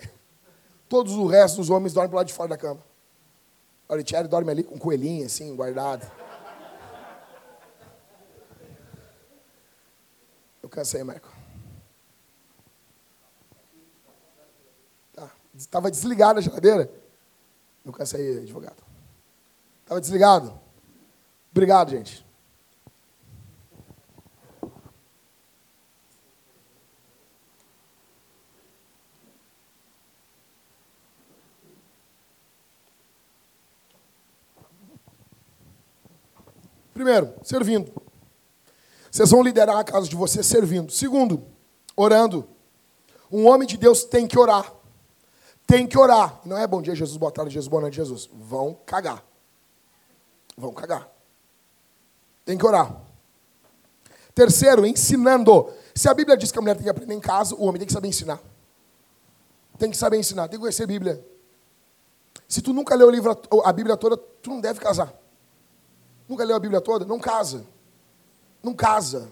[0.88, 2.80] todos o resto dos homens dormem para lado de fora da cama.
[3.90, 6.10] O Letieri dorme ali com um coelhinho, assim, guardado.
[10.64, 11.41] Eu cansei, Michael.
[15.56, 16.92] Estava desligada a geladeira.
[17.84, 18.84] Eu cansei, advogado.
[19.84, 20.60] Estava desligado?
[21.52, 22.26] Obrigado, gente.
[36.94, 37.92] Primeiro, servindo.
[39.10, 40.92] Vocês vão liderar a casa de vocês servindo.
[40.92, 41.44] Segundo,
[41.96, 42.48] orando.
[43.32, 44.72] Um homem de Deus tem que orar.
[45.72, 46.42] Tem que orar.
[46.44, 48.30] Não é bom dia, Jesus, boa tarde, Jesus, boa noite, Jesus.
[48.34, 49.24] Vão cagar.
[50.58, 51.10] Vão cagar.
[52.44, 52.94] Tem que orar.
[54.36, 55.72] Terceiro, ensinando.
[55.96, 57.88] Se a Bíblia diz que a mulher tem que aprender em casa, o homem tem
[57.88, 58.42] que saber ensinar.
[59.80, 61.26] Tem que saber ensinar, tem que conhecer a Bíblia.
[62.50, 63.32] Se tu nunca leu o livro,
[63.64, 65.14] a Bíblia toda, tu não deve casar.
[66.28, 67.06] Nunca leu a Bíblia toda?
[67.06, 67.66] Não casa.
[68.62, 69.32] Não casa.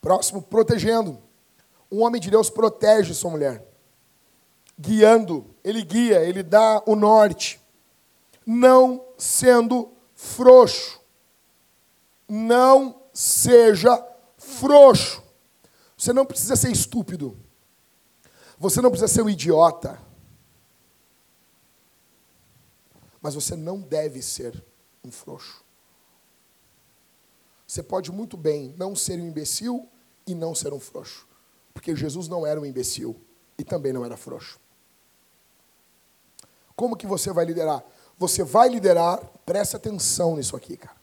[0.00, 1.25] Próximo, protegendo.
[1.96, 3.66] Um homem de Deus protege sua mulher.
[4.78, 7.58] Guiando, ele guia, ele dá o norte.
[8.44, 11.00] Não sendo frouxo.
[12.28, 15.22] Não seja frouxo.
[15.96, 17.34] Você não precisa ser estúpido.
[18.58, 19.98] Você não precisa ser um idiota.
[23.22, 24.62] Mas você não deve ser
[25.02, 25.64] um frouxo.
[27.66, 29.88] Você pode muito bem não ser um imbecil
[30.26, 31.26] e não ser um frouxo.
[31.76, 33.14] Porque Jesus não era um imbecil
[33.58, 34.58] e também não era frouxo.
[36.74, 37.84] Como que você vai liderar?
[38.16, 40.96] Você vai liderar, presta atenção nisso aqui, cara.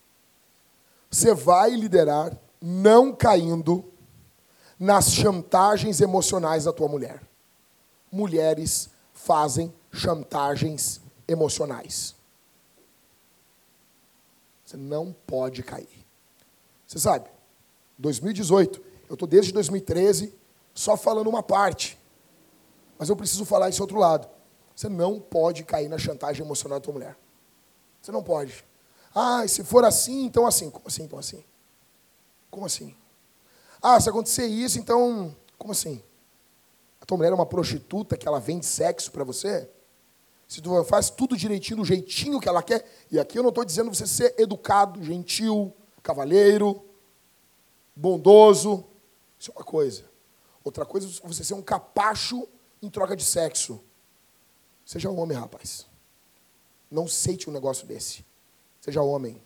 [1.11, 3.86] Você vai liderar não caindo
[4.80, 7.21] nas chantagens emocionais da tua mulher.
[8.11, 12.15] Mulheres fazem chantagens emocionais.
[14.65, 16.03] Você não pode cair.
[16.88, 17.30] Você sabe,
[17.99, 20.41] 2018, eu estou desde 2013
[20.74, 21.99] só falando uma parte.
[22.97, 24.28] Mas eu preciso falar esse outro lado.
[24.76, 27.17] Você não pode cair na chantagem emocional da tua mulher.
[28.01, 28.63] Você não pode.
[29.13, 30.69] Ah, se for assim, então assim.
[30.69, 31.43] Como assim, então assim?
[32.49, 32.95] Como assim?
[33.82, 35.36] Ah, se acontecer isso, então.
[35.57, 36.01] Como assim?
[36.99, 39.69] A tua mulher é uma prostituta que ela vende sexo para você?
[40.53, 43.65] se tu faz tudo direitinho, do jeitinho que ela quer, e aqui eu não estou
[43.65, 46.86] dizendo você ser educado, gentil, cavalheiro,
[47.95, 48.86] bondoso,
[49.39, 50.03] isso é uma coisa.
[50.64, 52.47] Outra coisa é você ser um capacho
[52.82, 53.84] em troca de sexo.
[54.86, 55.86] Seja um homem, rapaz.
[56.89, 58.26] Não aceite um negócio desse.
[58.80, 59.41] Seja homem.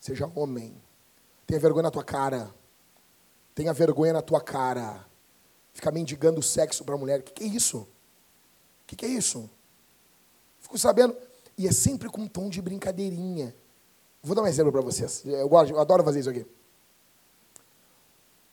[0.00, 0.80] Seja homem.
[1.46, 2.52] Tenha vergonha na tua cara.
[3.54, 5.06] Tenha vergonha na tua cara.
[5.72, 7.20] Ficar mendigando sexo para mulher.
[7.20, 7.78] O que, que é isso?
[7.78, 7.88] O
[8.86, 9.48] que, que é isso?
[10.60, 11.16] Fico sabendo.
[11.56, 13.54] E é sempre com um tom de brincadeirinha.
[14.22, 15.22] Vou dar um exemplo para vocês.
[15.24, 16.46] Eu, eu adoro fazer isso aqui.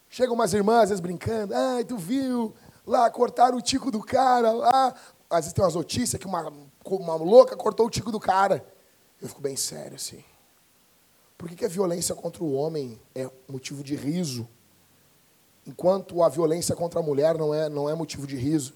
[0.09, 1.53] Chegam umas irmãs, às vezes brincando.
[1.53, 2.53] Ai, tu viu?
[2.85, 4.51] Lá, cortaram o tico do cara.
[4.51, 4.95] Lá.
[5.29, 6.51] Às vezes tem umas notícias que uma,
[6.83, 8.65] uma louca cortou o tico do cara.
[9.21, 10.23] Eu fico bem sério, assim.
[11.37, 14.47] Por que, que a violência contra o homem é motivo de riso?
[15.65, 18.73] Enquanto a violência contra a mulher não é, não é motivo de riso.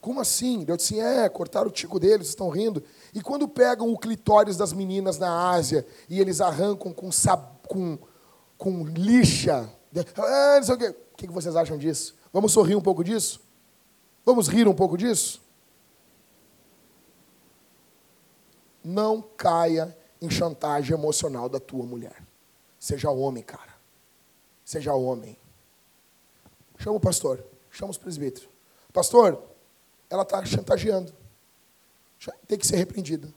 [0.00, 0.64] Como assim?
[0.64, 2.82] Deus disse, é, cortaram o tico deles, estão rindo.
[3.14, 7.08] E quando pegam o clitóris das meninas na Ásia e eles arrancam com,
[7.68, 7.98] com,
[8.58, 9.70] com lixa,
[10.16, 10.88] ah, não sei o quê.
[10.88, 12.14] O que vocês acham disso?
[12.32, 13.40] Vamos sorrir um pouco disso?
[14.24, 15.42] Vamos rir um pouco disso?
[18.82, 22.22] Não caia em chantagem emocional da tua mulher.
[22.78, 23.74] Seja homem, cara.
[24.64, 25.36] Seja homem.
[26.78, 27.44] Chama o pastor.
[27.70, 28.48] Chama os presbíteros.
[28.92, 29.42] Pastor,
[30.08, 31.12] ela está chantageando.
[32.46, 33.32] Tem que ser repreendida.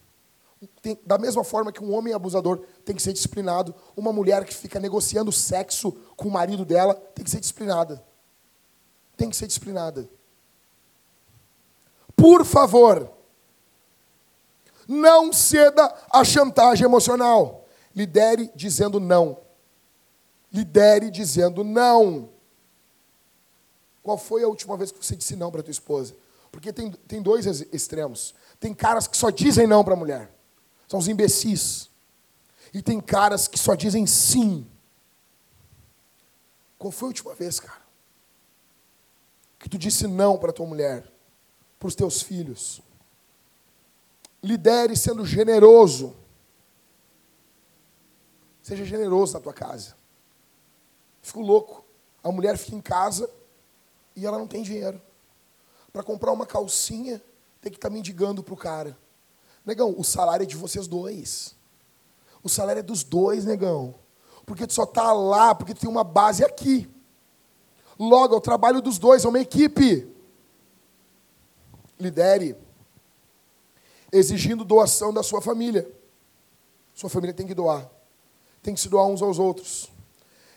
[0.82, 4.53] Tem, da mesma forma que um homem abusador tem que ser disciplinado, uma mulher que
[4.53, 8.03] fica negociando sexo com o marido dela tem que ser disciplinada.
[9.18, 10.10] Tem que ser disciplinada.
[12.16, 13.12] Por favor,
[14.88, 17.66] não ceda à chantagem emocional.
[17.95, 19.38] Lidere dizendo não.
[20.51, 22.30] Lidere dizendo não.
[24.01, 26.16] Qual foi a última vez que você disse não para tua esposa?
[26.51, 28.34] Porque tem, tem dois extremos.
[28.60, 30.35] Tem caras que só dizem não para a mulher.
[30.88, 31.90] São os imbecis.
[32.74, 34.68] E tem caras que só dizem sim.
[36.78, 37.82] Qual foi a última vez, cara?
[39.60, 41.12] Que tu disse não para tua mulher,
[41.80, 42.82] para os teus filhos.
[44.44, 46.16] Lidere sendo generoso.
[48.62, 49.96] Seja generoso na tua casa.
[51.22, 51.84] Fico louco.
[52.24, 53.30] A mulher fica em casa
[54.16, 55.02] e ela não tem dinheiro
[55.96, 57.22] para comprar uma calcinha,
[57.62, 58.98] tem que estar tá mendigando para o cara.
[59.66, 61.55] Negão, o salário é de vocês dois.
[62.43, 63.95] O salário é dos dois, negão.
[64.45, 66.88] Porque tu só está lá, porque tu tem uma base aqui.
[67.97, 70.07] Logo, é o trabalho dos dois, é uma equipe.
[71.99, 72.55] Lidere.
[74.11, 75.91] exigindo doação da sua família.
[76.93, 77.89] Sua família tem que doar.
[78.61, 79.91] Tem que se doar uns aos outros.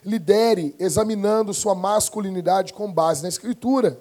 [0.04, 4.00] Lidere examinando sua masculinidade com base na Escritura.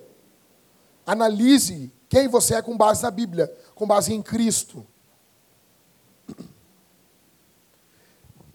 [1.05, 4.85] Analise quem você é com base na Bíblia, com base em Cristo.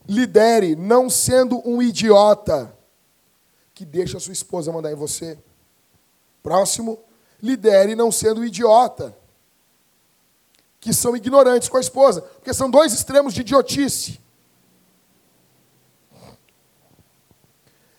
[0.08, 2.76] Lidere não sendo um idiota
[3.74, 5.38] que deixa sua esposa mandar em você.
[6.42, 6.98] Próximo,
[7.42, 9.16] lidere não sendo um idiota
[10.80, 14.20] que são ignorantes com a esposa, porque são dois extremos de idiotice.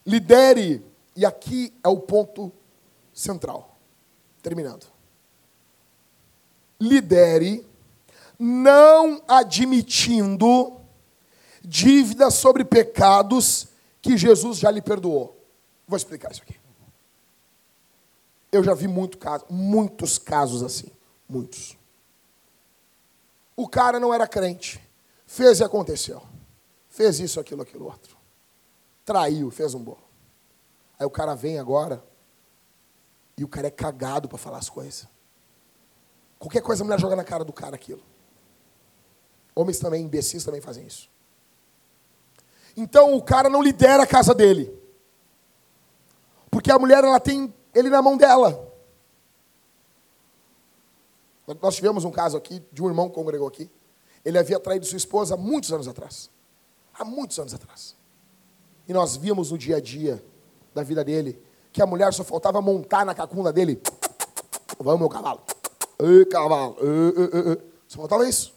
[0.06, 0.86] Lidere,
[1.16, 2.52] e aqui é o ponto
[3.14, 3.78] central.
[4.42, 4.86] Terminando.
[6.80, 7.66] Lidere
[8.38, 10.83] não admitindo
[11.64, 13.68] dívidas sobre pecados
[14.02, 15.40] que Jesus já lhe perdoou.
[15.88, 16.60] Vou explicar isso aqui.
[18.52, 20.92] Eu já vi muito caso, muitos casos assim.
[21.28, 21.78] Muitos.
[23.56, 24.80] O cara não era crente.
[25.26, 26.22] Fez e aconteceu.
[26.90, 28.16] Fez isso, aquilo, aquilo outro.
[29.04, 30.04] Traiu, fez um bolo.
[31.00, 32.04] Aí o cara vem agora
[33.38, 35.08] e o cara é cagado para falar as coisas.
[36.38, 38.04] Qualquer coisa a mulher joga na cara do cara aquilo.
[39.56, 41.10] Homens também, imbecis também fazem isso.
[42.76, 44.74] Então o cara não lidera a casa dele.
[46.50, 48.72] Porque a mulher ela tem ele na mão dela.
[51.62, 53.70] Nós tivemos um caso aqui de um irmão que congregou aqui.
[54.24, 56.30] Ele havia traído sua esposa há muitos anos atrás.
[56.94, 57.96] Há muitos anos atrás.
[58.88, 60.24] E nós vimos no dia a dia
[60.74, 63.82] da vida dele que a mulher só faltava montar na cacunda dele.
[64.80, 65.42] Vamos, meu cavalo.
[66.00, 66.78] Ei, cavalo.
[66.80, 67.74] Ei, ei, ei.
[67.88, 68.53] Só faltava isso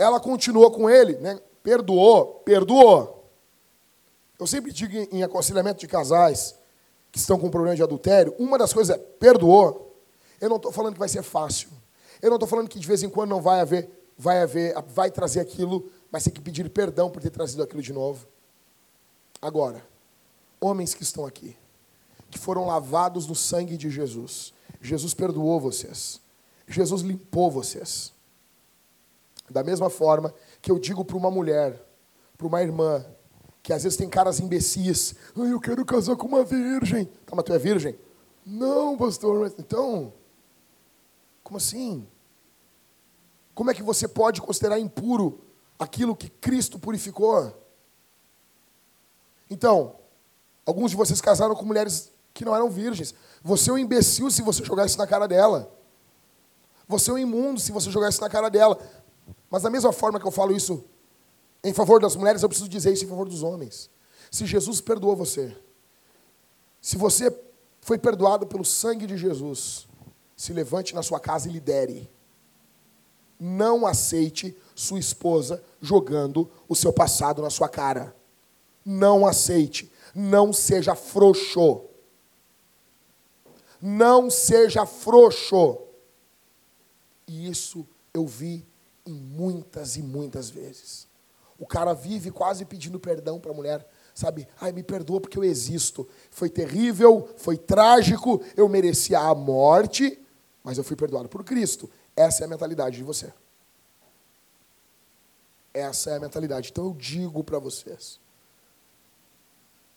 [0.00, 1.38] ela continuou com ele, né?
[1.62, 3.30] perdoou, perdoou.
[4.38, 6.54] Eu sempre digo em aconselhamento de casais
[7.12, 9.94] que estão com problema de adultério, uma das coisas é perdoou.
[10.40, 11.68] Eu não estou falando que vai ser fácil.
[12.22, 15.10] Eu não estou falando que de vez em quando não vai haver, vai haver, vai
[15.10, 18.26] trazer aquilo, mas tem que pedir perdão por ter trazido aquilo de novo.
[19.42, 19.86] Agora,
[20.58, 21.54] homens que estão aqui,
[22.30, 26.22] que foram lavados no sangue de Jesus, Jesus perdoou vocês.
[26.66, 28.14] Jesus limpou vocês.
[29.50, 30.32] Da mesma forma
[30.62, 31.84] que eu digo para uma mulher,
[32.38, 33.04] para uma irmã,
[33.62, 35.14] que às vezes tem caras imbecis.
[35.36, 37.04] Eu quero casar com uma virgem.
[37.26, 37.98] Tá, mas tu é virgem?
[38.46, 39.40] Não, pastor.
[39.40, 40.12] Mas, então,
[41.42, 42.06] como assim?
[43.54, 45.40] Como é que você pode considerar impuro
[45.78, 47.52] aquilo que Cristo purificou?
[49.50, 49.96] Então,
[50.64, 53.14] alguns de vocês casaram com mulheres que não eram virgens.
[53.42, 55.70] Você é um imbecil se você jogar isso na cara dela.
[56.86, 58.78] Você é um imundo se você jogar isso na cara dela.
[59.50, 60.84] Mas da mesma forma que eu falo isso
[61.62, 63.90] em favor das mulheres, eu preciso dizer isso em favor dos homens.
[64.30, 65.54] Se Jesus perdoou você,
[66.80, 67.36] se você
[67.80, 69.88] foi perdoado pelo sangue de Jesus,
[70.36, 72.10] se levante na sua casa e lidere.
[73.38, 78.14] Não aceite sua esposa jogando o seu passado na sua cara.
[78.84, 79.90] Não aceite.
[80.14, 81.82] Não seja frouxo.
[83.80, 85.78] Não seja frouxo.
[87.26, 88.66] E isso eu vi
[89.06, 91.08] muitas e muitas vezes.
[91.58, 94.48] O cara vive quase pedindo perdão para a mulher, sabe?
[94.60, 96.08] Ai, me perdoa porque eu existo.
[96.30, 100.18] Foi terrível, foi trágico, eu merecia a morte,
[100.64, 101.90] mas eu fui perdoado por Cristo.
[102.16, 103.32] Essa é a mentalidade de você.
[105.72, 106.70] Essa é a mentalidade.
[106.70, 108.18] Então eu digo para vocês: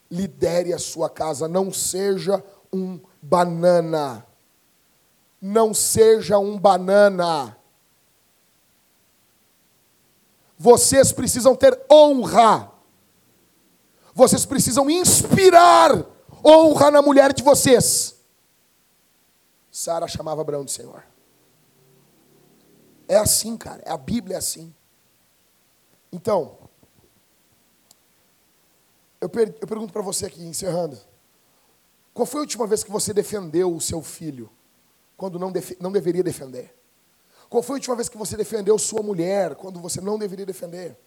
[0.09, 4.25] lidere a sua casa, não seja um banana.
[5.41, 7.57] Não seja um banana.
[10.64, 12.72] Vocês precisam ter honra.
[14.16, 16.05] Vocês precisam inspirar
[16.41, 18.16] honra na mulher de vocês.
[19.70, 21.03] Sara chamava Abraão de Senhor.
[23.09, 23.84] É assim, cara.
[23.86, 24.74] A Bíblia é assim.
[26.14, 26.57] Então,
[29.20, 30.97] eu, per eu pergunto para você aqui, encerrando.
[32.14, 34.49] Qual foi a última vez que você defendeu o seu filho
[35.18, 35.51] quando não,
[35.82, 36.74] não deveria defender?
[37.53, 40.97] Qual foi a última vez que você defendeu sua mulher quando você não deveria defender?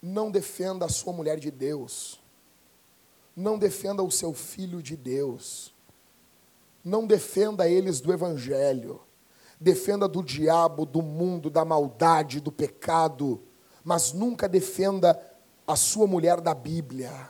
[0.00, 2.18] Não defenda a sua mulher de Deus.
[3.36, 5.74] Não defenda o seu filho de Deus.
[6.82, 9.02] Não defenda eles do Evangelho.
[9.60, 13.42] Defenda do diabo, do mundo, da maldade, do pecado.
[13.84, 15.22] Mas nunca defenda
[15.66, 17.28] a sua mulher da Bíblia.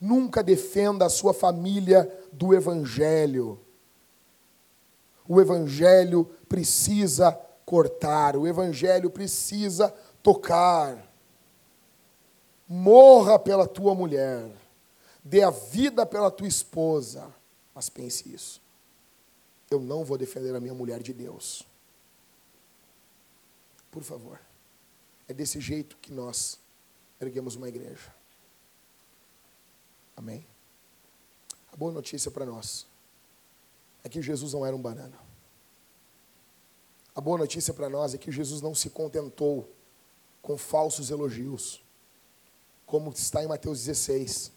[0.00, 3.63] Nunca defenda a sua família do Evangelho.
[5.26, 7.32] O Evangelho precisa
[7.64, 9.88] cortar, o Evangelho precisa
[10.22, 11.10] tocar.
[12.68, 14.50] Morra pela tua mulher,
[15.22, 17.32] dê a vida pela tua esposa,
[17.74, 18.62] mas pense isso.
[19.70, 21.66] eu não vou defender a minha mulher de Deus.
[23.90, 24.38] Por favor.
[25.26, 26.58] É desse jeito que nós
[27.20, 28.14] erguemos uma igreja.
[30.16, 30.46] Amém?
[31.72, 32.86] A boa notícia para nós
[34.04, 35.18] é que Jesus não era um banana.
[37.14, 39.72] A boa notícia para nós é que Jesus não se contentou
[40.42, 41.82] com falsos elogios,
[42.84, 44.52] como está em Mateus 16.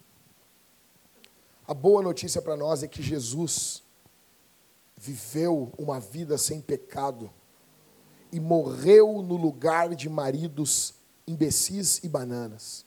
[1.66, 3.82] A boa notícia para nós é que Jesus
[4.96, 7.30] viveu uma vida sem pecado
[8.30, 10.94] e morreu no lugar de maridos
[11.26, 12.84] imbecis e bananas.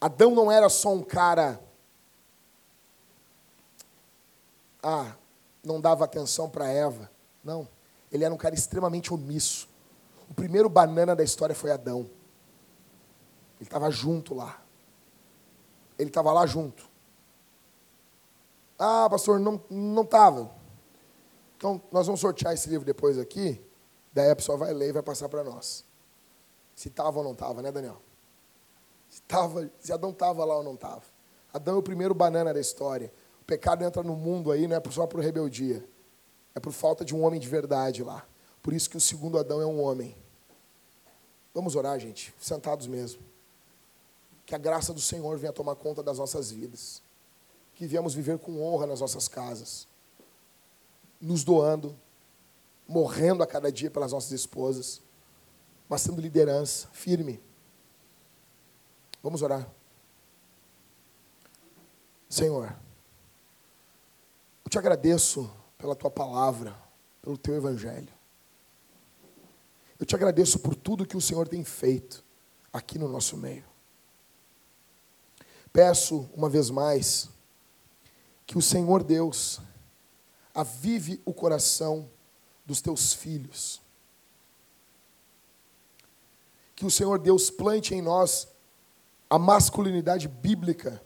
[0.00, 1.60] Adão não era só um cara.
[4.86, 5.16] Ah,
[5.64, 7.10] não dava atenção para Eva.
[7.42, 7.66] Não.
[8.12, 9.66] Ele era um cara extremamente omisso.
[10.28, 12.00] O primeiro banana da história foi Adão.
[13.58, 14.62] Ele estava junto lá.
[15.98, 16.84] Ele estava lá junto.
[18.78, 20.50] Ah, pastor, não estava.
[21.56, 23.64] Então, nós vamos sortear esse livro depois aqui.
[24.12, 25.82] Daí a pessoa vai ler e vai passar para nós.
[26.74, 28.02] Se estava ou não estava, né, Daniel?
[29.08, 31.02] Se, tava, se Adão estava lá ou não estava.
[31.54, 33.10] Adão é o primeiro banana da história.
[33.44, 35.86] O pecado entra no mundo aí, não é só por rebeldia.
[36.54, 38.26] É por falta de um homem de verdade lá.
[38.62, 40.16] Por isso que o segundo Adão é um homem.
[41.52, 43.20] Vamos orar, gente, sentados mesmo.
[44.46, 47.02] Que a graça do Senhor venha tomar conta das nossas vidas.
[47.74, 49.86] Que viemos viver com honra nas nossas casas.
[51.20, 51.94] Nos doando,
[52.88, 55.02] morrendo a cada dia pelas nossas esposas,
[55.86, 57.42] mas sendo liderança firme.
[59.22, 59.68] Vamos orar.
[62.26, 62.74] Senhor,
[64.74, 65.48] te agradeço
[65.78, 66.76] pela tua palavra,
[67.22, 68.12] pelo teu evangelho.
[70.00, 72.24] Eu te agradeço por tudo que o Senhor tem feito
[72.72, 73.64] aqui no nosso meio.
[75.72, 77.28] Peço uma vez mais
[78.44, 79.60] que o Senhor Deus
[80.52, 82.10] avive o coração
[82.66, 83.80] dos teus filhos.
[86.74, 88.48] Que o Senhor Deus plante em nós
[89.30, 91.00] a masculinidade bíblica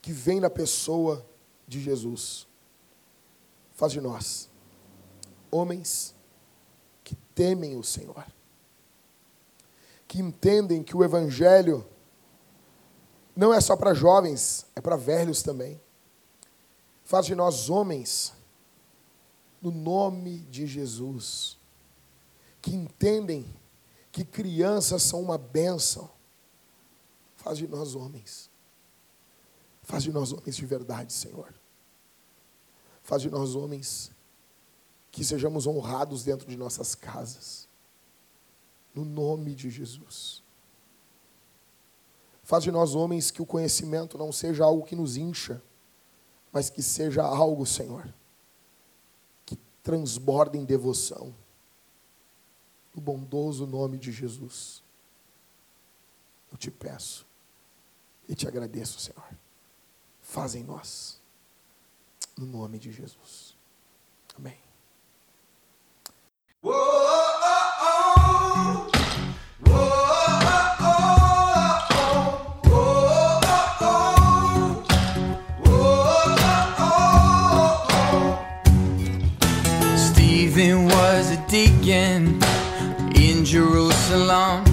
[0.00, 1.27] que vem na pessoa
[1.68, 2.48] de Jesus
[3.78, 4.50] faz de nós
[5.52, 6.14] homens
[7.04, 8.26] que temem o Senhor,
[10.06, 11.86] que entendem que o Evangelho
[13.36, 15.80] não é só para jovens, é para velhos também.
[17.04, 18.32] Faz de nós homens,
[19.62, 21.56] no nome de Jesus,
[22.60, 23.46] que entendem
[24.10, 26.10] que crianças são uma bênção.
[27.36, 28.50] Faz de nós homens.
[29.82, 31.57] Faz de nós homens de verdade, Senhor.
[33.08, 34.12] Faz de nós homens
[35.10, 37.66] que sejamos honrados dentro de nossas casas.
[38.94, 40.42] No nome de Jesus.
[42.42, 45.62] Faz de nós homens que o conhecimento não seja algo que nos incha,
[46.52, 48.12] mas que seja algo, Senhor,
[49.46, 51.34] que transborde em devoção.
[52.94, 54.84] No bondoso nome de Jesus.
[56.52, 57.26] Eu te peço
[58.28, 59.30] e te agradeço, Senhor.
[60.20, 61.17] Faz em nós
[62.38, 63.54] no nome de Jesus.
[64.38, 64.54] Amém.
[79.96, 82.40] Stephen was a deacon
[83.16, 84.64] in Jerusalem.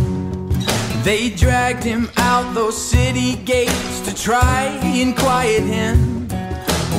[1.04, 6.25] They dragged him out those city gates to try and quiet him.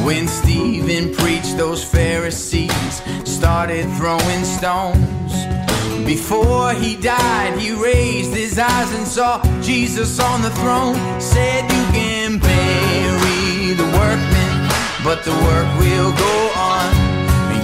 [0.07, 5.32] When Stephen preached, those Pharisees started throwing stones.
[6.07, 10.94] Before he died, he raised his eyes and saw Jesus on the throne.
[11.20, 14.70] Said, You can bury the workmen,
[15.02, 16.88] but the work will go on.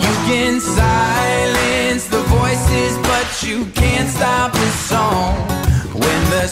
[0.02, 5.36] You can silence the voices, but you can't stop the song.
[5.94, 6.48] When the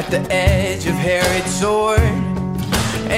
[0.00, 2.00] at the edge of Herod's sword.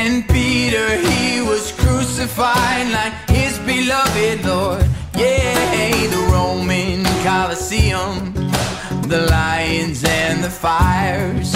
[0.01, 4.85] And Peter, he was crucified like his beloved Lord.
[5.17, 8.35] Yeah, the Roman Colosseum,
[9.07, 11.53] the lions and the fires.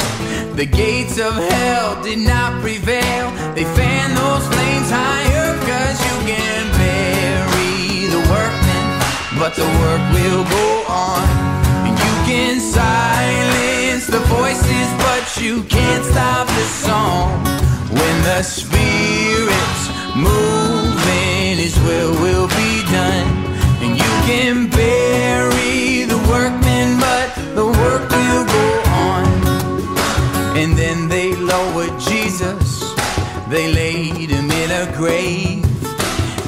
[0.55, 3.27] The gates of hell did not prevail.
[3.57, 8.87] They fanned those flames higher, cause you can bury the workmen,
[9.41, 11.56] but the work will go on
[12.27, 17.31] can silence the voices, but you can't stop the song.
[17.99, 19.85] When the spirit's
[20.16, 23.29] moving, His will will be done.
[23.81, 28.66] And you can bury the workmen, but the work will go
[29.09, 29.27] on.
[30.59, 32.93] And then they lowered Jesus,
[33.49, 35.62] they laid him in a grave.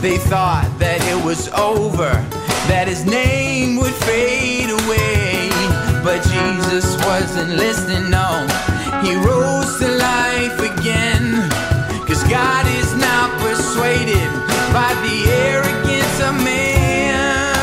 [0.02, 2.10] They thought that it was over,
[2.66, 5.27] that his name would fade away.
[6.08, 8.46] But Jesus wasn't listening, no.
[9.02, 11.50] He rose to life again.
[12.06, 14.30] Cause God is not persuaded
[14.72, 17.60] by the arrogance of man.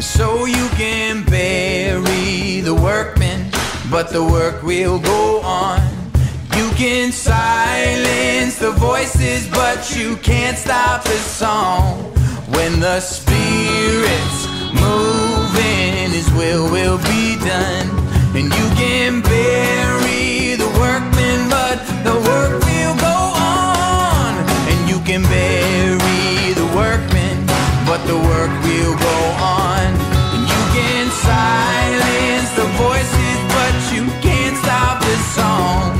[0.00, 3.50] So you can bury the workman,
[3.90, 5.82] but the work will go on.
[6.56, 12.02] You can silence the voices, but you can't stop the song.
[12.54, 15.17] When the Spirit's moving,
[16.18, 17.88] his will will be done.
[18.34, 24.34] And you can bury the workmen, but the work will go on.
[24.66, 27.46] And you can bury the workmen,
[27.86, 29.86] but the work will go on.
[30.34, 35.97] And you can silence the voices, but you can't stop the song.